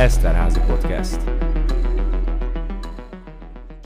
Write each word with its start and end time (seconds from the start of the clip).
Eszterházi 0.00 0.60
Podcast. 0.60 1.39